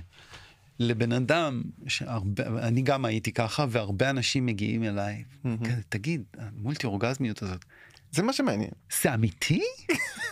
[0.79, 5.25] לבן אדם, שהרבה, אני גם הייתי ככה, והרבה אנשים מגיעים אליי.
[5.65, 7.65] כזה, תגיד, המולטי אורגזמיות הזאת,
[8.13, 8.71] זה מה שמעניין.
[9.03, 9.63] זה אמיתי?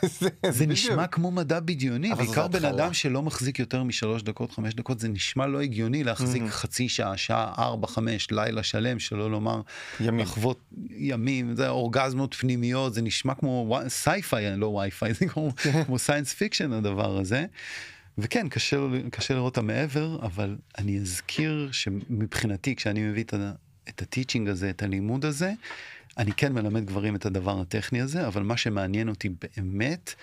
[0.50, 0.66] זה.
[0.66, 2.64] נשמע כמו מדע בדיוני, בעיקר בן.
[2.64, 6.52] אדם שלא מחזיק יותר משלוש דקות, חמש דקות, זה נשמע לא הגיוני להחזיק מהמם.
[6.52, 9.60] חצי שעה, שעה, ארבע, חמש, לילה שלם, שלא לומר
[10.00, 10.20] ימים.
[10.20, 10.60] לחוות
[10.96, 15.50] ימים, זה אורגזמות פנימיות, זה נשמע כמו sci-fi, לא וי-פיי, זה כמו,
[15.86, 17.44] כמו science fiction הדבר הזה.
[18.18, 18.76] וכן, קשה,
[19.10, 23.52] קשה לראות את המעבר, אבל אני אזכיר שמבחינתי, כשאני מביא את, ה-
[23.88, 25.52] את ה teaching הזה, את הלימוד הזה,
[26.18, 30.14] אני כן מלמד גברים את הדבר הטכני הזה, אבל מה שמעניין אותי באמת,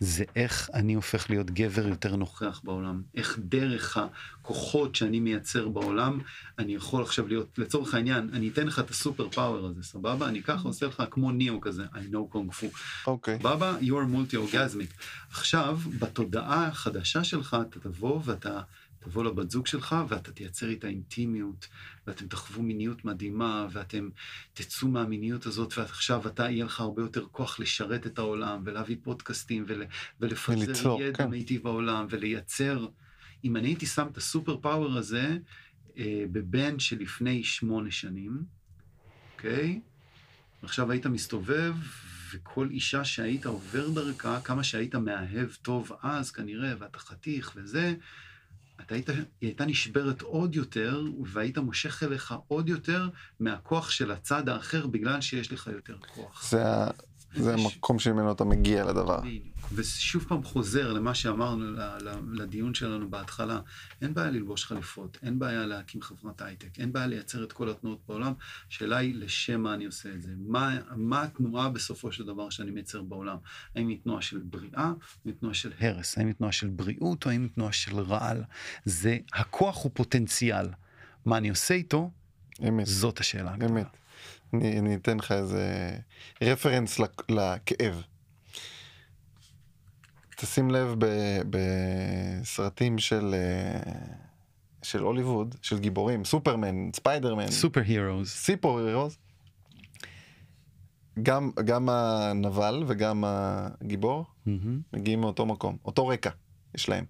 [0.00, 3.02] זה איך אני הופך להיות גבר יותר נוכח בעולם.
[3.14, 3.98] איך דרך
[4.42, 6.18] הכוחות שאני מייצר בעולם,
[6.58, 10.28] אני יכול עכשיו להיות, לצורך העניין, אני אתן לך את הסופר פאוור הזה, סבבה?
[10.28, 12.66] אני ככה עושה לך כמו ניאו כזה, I know קונג פו.
[13.06, 13.38] אוקיי.
[13.38, 13.76] סבבה?
[13.80, 15.02] you're multi-orgasmic.
[15.30, 18.60] עכשיו, בתודעה החדשה שלך, אתה תבוא ואתה...
[19.04, 21.68] תבוא לבת זוג שלך ואתה תייצר איתה אינטימיות,
[22.06, 24.08] ואתם תחוו מיניות מדהימה, ואתם
[24.54, 29.64] תצאו מהמיניות הזאת, ועכשיו אתה, יהיה לך הרבה יותר כוח לשרת את העולם, ולהביא פודקאסטים,
[29.68, 29.84] ול,
[30.20, 31.30] ולפזר וליצור, ידע כן.
[31.30, 32.86] מיטיב בעולם, ולייצר.
[33.44, 35.38] אם אני הייתי שם את הסופר פאוור הזה
[35.98, 38.44] אה, בבן שלפני שמונה שנים,
[39.34, 39.80] אוקיי?
[40.62, 41.74] עכשיו היית מסתובב,
[42.34, 47.94] וכל אישה שהיית עובר דרכה, כמה שהיית מאהב טוב אז כנראה, ואתה חתיך וזה,
[48.92, 53.08] היית, היא הייתה נשברת עוד יותר, והיית מושך אליך עוד יותר
[53.40, 56.50] מהכוח של הצד האחר, בגלל שיש לך יותר כוח.
[56.50, 56.62] זה
[57.34, 59.20] זה המקום שממנו אתה מגיע לדבר.
[59.20, 59.51] בדיוק.
[59.74, 61.76] ושוב פעם חוזר למה שאמרנו
[62.32, 63.60] לדיון שלנו בהתחלה,
[64.02, 68.00] אין בעיה ללבוש חליפות, אין בעיה להקים חברת הייטק, אין בעיה לייצר את כל התנועות
[68.08, 68.32] בעולם,
[68.68, 72.70] השאלה היא לשם מה אני עושה את זה, מה, מה התנועה בסופו של דבר שאני
[72.70, 73.36] מייצר בעולם,
[73.76, 74.92] האם היא תנועה של בריאה,
[75.24, 78.42] היא תנועה של הרס, האם היא תנועה של בריאות או האם היא תנועה של רעל,
[78.84, 80.66] זה, הכוח הוא פוטנציאל,
[81.26, 82.10] מה אני עושה איתו,
[82.68, 82.86] אמת.
[82.86, 83.54] זאת השאלה.
[83.54, 83.86] אמת.
[84.54, 85.96] אני, אני אתן לך איזה
[86.42, 88.02] רפרנס לכאב.
[90.42, 90.94] תשים לב
[91.50, 93.92] בסרטים של, אה,
[94.82, 98.28] של הוליווד, של גיבורים, סופרמן, ספיידרמן, סופר הירוס.
[98.28, 99.18] סיפור הירוס,
[101.22, 104.24] גם, גם הנבל וגם הגיבור
[104.92, 106.30] מגיעים מאותו מקום, אותו רקע
[106.74, 107.04] יש להם.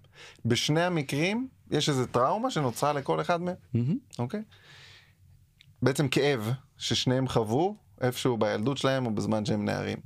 [0.45, 3.55] בשני המקרים יש איזה טראומה שנוצרה לכל אחד מהם,
[4.19, 4.41] אוקיי?
[5.81, 9.97] בעצם כאב ששניהם חוו איפשהו בילדות שלהם או בזמן שהם נערים.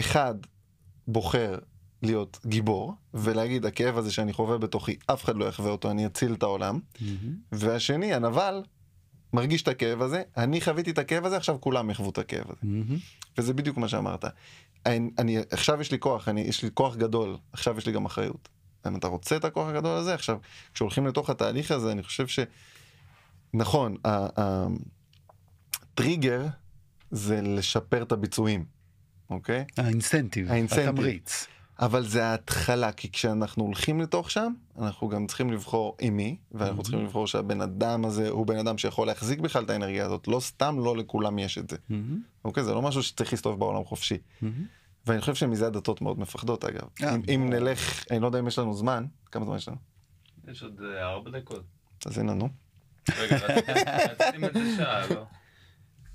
[0.00, 0.34] אחד
[1.08, 1.58] בוחר
[2.02, 6.34] להיות גיבור ולהגיד הכאב הזה שאני חווה בתוכי אף אחד לא יחווה אותו אני אציל
[6.34, 6.78] את העולם
[7.52, 8.62] והשני הנבל
[9.32, 12.60] מרגיש את הכאב הזה אני חוויתי את הכאב הזה עכשיו כולם יחוו את הכאב הזה
[13.38, 14.24] וזה בדיוק מה שאמרת.
[14.86, 18.04] אני, אני עכשיו יש לי כוח אני יש לי כוח גדול עכשיו יש לי גם
[18.04, 18.48] אחריות.
[18.86, 20.38] אם אתה רוצה את הכוח הגדול הזה עכשיו
[20.74, 22.26] כשהולכים לתוך התהליך הזה אני חושב
[23.54, 23.96] שנכון
[25.94, 26.46] הטריגר
[27.10, 28.64] זה לשפר את הביצועים
[29.30, 29.64] אוקיי
[30.50, 30.88] האינסנטיב.
[30.88, 31.46] התמריץ.
[31.80, 36.82] אבל זה ההתחלה כי כשאנחנו הולכים לתוך שם אנחנו גם צריכים לבחור עם מי ואנחנו
[36.82, 40.28] צריכים לבחור שהבן אדם הזה הוא בן אדם שיכול להחזיק בכלל את האנרגיה הזאת.
[40.28, 41.76] לא סתם לא לכולם יש את זה.
[42.44, 42.64] אוקיי?
[42.64, 44.18] זה לא משהו שצריך להסתובב בעולם חופשי.
[45.06, 46.88] ואני חושב שמזה הדתות מאוד מפחדות אגב.
[47.02, 49.04] אה, אם, אם נלך אני לא יודע אם יש לנו זמן.
[49.32, 49.76] כמה זמן יש לנו?
[50.48, 51.62] יש עוד אה, ארבע דקות.
[52.06, 52.48] אז אין לנו.
[53.18, 55.24] רגע, רציתי- את זה שעה, לא?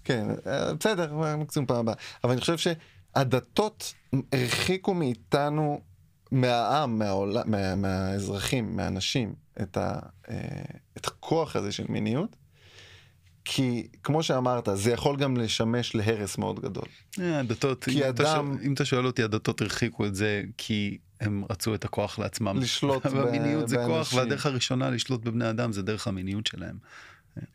[0.04, 1.96] כן אה, בסדר מקסימום פעם הבאה.
[2.24, 2.58] אבל אני חושב
[3.18, 3.94] שהדתות
[4.34, 5.82] הרחיקו מאיתנו
[6.32, 10.00] מהעם מהעולם מה, מהאזרחים מהאנשים את, ה,
[10.30, 10.36] אה,
[10.98, 12.36] את הכוח הזה של מיניות.
[13.48, 16.86] כי כמו שאמרת זה יכול גם לשמש להרס מאוד גדול.
[17.20, 21.44] אה, הדתות, כי אם אדם- אם אתה שואל אותי, הדתות הרחיקו את זה כי הם
[21.50, 22.58] רצו את הכוח לעצמם.
[22.60, 23.24] לשלוט אבל
[23.64, 24.20] ב- זה כוח, באנשים.
[24.20, 26.78] והדרך הראשונה לשלוט בבני אדם זה דרך המיניות שלהם.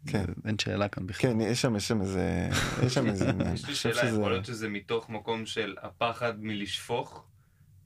[0.06, 0.24] כן.
[0.46, 1.30] אין שאלה כאן בכלל.
[1.30, 2.48] כן יש שם יש שם איזה
[2.82, 3.24] יש שם איזה.
[3.54, 7.24] יש אני לי שאלה, יכול להיות שזה מתוך מקום של הפחד מלשפוך,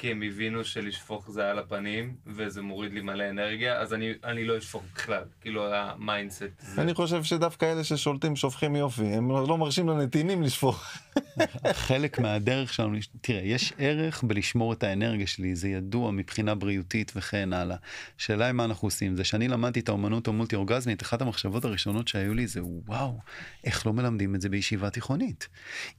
[0.04, 4.44] כי הם הבינו שלשפוך זה על הפנים, וזה מוריד לי מלא אנרגיה, אז אני, אני
[4.44, 6.82] לא אשפוך בכלל, כאילו ה mindset זה.
[6.82, 10.84] אני חושב שדווקא אלה ששולטים שופכים יופי הם לא לא מרשים לנתינים לשפוך.
[11.72, 17.52] חלק מהדרך שלנו, תראה, יש ערך בלשמור את האנרגיה שלי, זה ידוע מבחינה בריאותית וכן
[17.52, 17.76] הלאה.
[18.18, 19.16] השאלה היא מה אנחנו עושים.
[19.16, 23.18] זה שאני למדתי את האומנות המולטי אורגזמית, אחת המחשבות הראשונות שהיו לי זה וואו,
[23.64, 25.48] איך לא מלמדים את זה בישיבה תיכונית.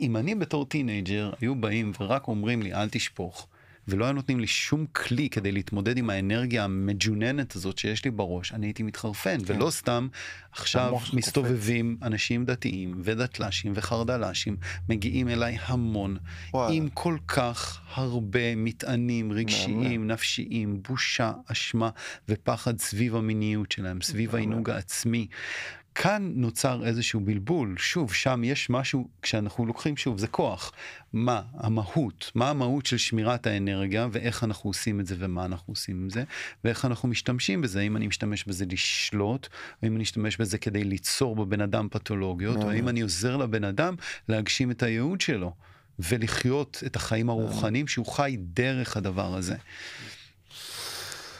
[0.02, 3.48] אם אני בתור teenager היו באים ורק אומרים לי אל תשפוך.
[3.88, 8.52] ולא היו נותנים לי שום כלי כדי להתמודד עם האנרגיה המג'וננת הזאת שיש לי בראש,
[8.52, 10.08] אני הייתי מתחרפן, ולא סתם.
[10.52, 14.58] עכשיו מסתובבים אנשים דתיים ודתל"שים וחרד"לשים,
[14.90, 16.18] מגיעים אליי המון,
[16.54, 16.74] וואלה.
[16.74, 21.90] עם כל כך הרבה מטענים רגשיים, נפשיים, בושה, אשמה
[22.30, 25.28] ופחד סביב המיניות שלהם, סביב העינוג העצמי.
[25.96, 30.72] כאן נוצר איזשהו בלבול, שוב, שם יש משהו, כשאנחנו לוקחים, שוב, זה כוח.
[31.14, 36.04] מה המהות, מה המהות של שמירת האנרגיה, ואיך אנחנו עושים את זה, ומה אנחנו עושים
[36.04, 36.24] עם זה,
[36.64, 39.48] ואיך אנחנו משתמשים בזה, האם אני משתמש בזה לשלוט,
[39.82, 43.64] או אם אני משתמש בזה כדי ליצור בבן אדם פתולוגיות, או האם אני עוזר לבן
[43.64, 43.96] אדם
[44.30, 45.54] להגשים את הייעוד שלו,
[46.00, 49.56] ולחיות את החיים הרוחניים שהוא חי דרך הדבר הזה.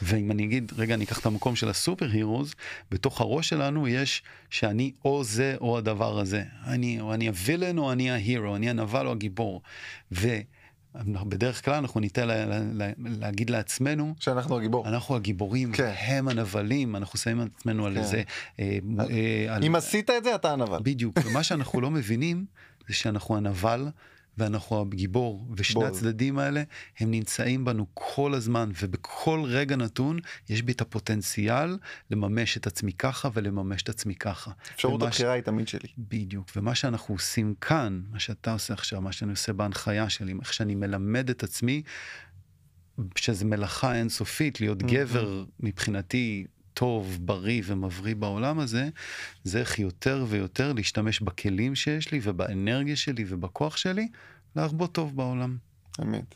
[0.02, 2.54] ואם אני אגיד, רגע, אני אקח את המקום של הסופר הירוז,
[2.90, 6.42] בתוך הראש שלנו יש שאני או זה או הדבר הזה.
[6.66, 9.62] אני, או אני הווילן או אני ההירו, אני הנבל או הגיבור.
[10.12, 14.88] ובדרך כלל אנחנו ניתן לה, לה, לה, להגיד לעצמנו, שאנחנו הגיבור.
[14.88, 15.92] אנחנו הגיבורים, כן.
[15.98, 18.00] הם הנבלים, אנחנו שמים את עצמנו על כן.
[18.00, 18.22] איזה...
[18.60, 18.78] אה,
[19.10, 20.78] אה, על- אם עשית את זה אתה הנבל.
[20.82, 22.44] בדיוק, ומה שאנחנו לא מבינים
[22.88, 23.88] זה שאנחנו הנבל
[24.38, 25.86] ואנחנו הגיבור, ושני בול.
[25.86, 26.62] הצדדים האלה
[27.00, 30.18] הם נמצאים בנו כל הזמן, ובכל רגע נתון
[30.48, 31.78] יש בי את הפוטנציאל
[32.10, 34.50] לממש את עצמי ככה ולממש את עצמי ככה.
[34.74, 35.88] אפשרות ומה ש- הבחירה היא תמיד שלי.
[35.98, 40.52] בדיוק, ומה שאנחנו עושים כאן, מה שאתה עושה עכשיו, מה שאני עושה בהנחיה שלי, איך
[40.52, 41.82] שאני מלמד את עצמי,
[43.16, 44.86] שזה מלאכה אינסופית, להיות Mhm.
[44.92, 46.46] גבר מבחינתי
[46.78, 48.88] טוב, בריא ומבריא בעולם הזה,
[49.44, 54.08] זה איך יותר ויותר להשתמש בכלים שיש לי ובאנרגיה שלי ובכוח שלי,
[54.56, 55.56] להרבות טוב בעולם.
[56.02, 56.34] אמת.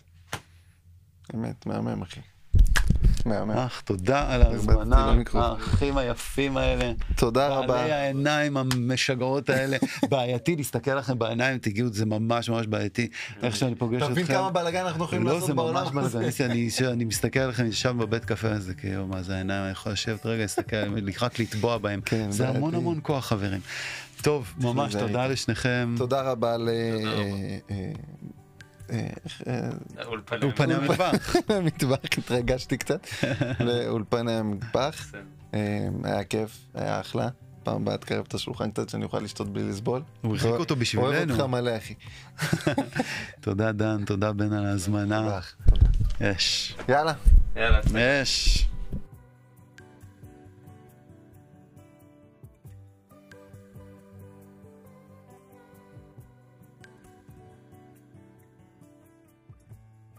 [1.34, 2.20] אמת, מהמם אחי.
[3.26, 3.50] מהמם.
[3.50, 5.50] אך, תודה על ההזמנה, למיקרופון.
[5.50, 6.92] האחים היפים האלה.
[7.16, 7.66] תודה רבה.
[7.66, 9.76] בעלי העיניים המשגעות האלה,
[10.10, 13.08] בעייתי להסתכל לכם בעיניים, תגידו, זה ממש ממש בעייתי.
[13.42, 14.12] איך שאני פוגש אתכם.
[14.12, 16.18] תבין כמה בלאגן אנחנו יכולים לא, לעשות זה בעולם ממש הזה.
[16.18, 16.50] בלגן.
[16.50, 20.26] אני, אני מסתכל עליכם, ישב בבית קפה הזה, כאילו, מה זה העיניים, אני יכול לשבת
[20.26, 20.76] רגע, להסתכל
[21.20, 22.00] רק לטבוע בהם.
[22.00, 22.74] כן, זה המון.
[22.74, 23.60] המון כוח, חברים.
[24.22, 25.26] טוב, ממש זה תודה.
[25.26, 25.94] לשניכם.
[25.98, 26.56] תודה רבה
[30.42, 31.36] אולפני המטבח.
[31.48, 33.06] המטבח, התרגשתי קצת,
[33.66, 35.12] לאולפני המטבח.
[35.54, 37.28] אה, היה כיף, היה אחלה.
[37.62, 40.02] פעם הבאה תקרב את השולחן קצת שאני אוכל לשתות בלי לסבול.
[40.20, 41.32] הוא הרחיק אותו אוהב בשבילנו.
[41.34, 41.94] אותך מלא אחי.
[43.40, 45.40] תודה דן, תודה בן על ההזמנה.
[46.20, 46.76] יש.
[46.88, 47.12] יאללה.
[47.56, 47.80] יאללה.
[48.00, 48.66] יש.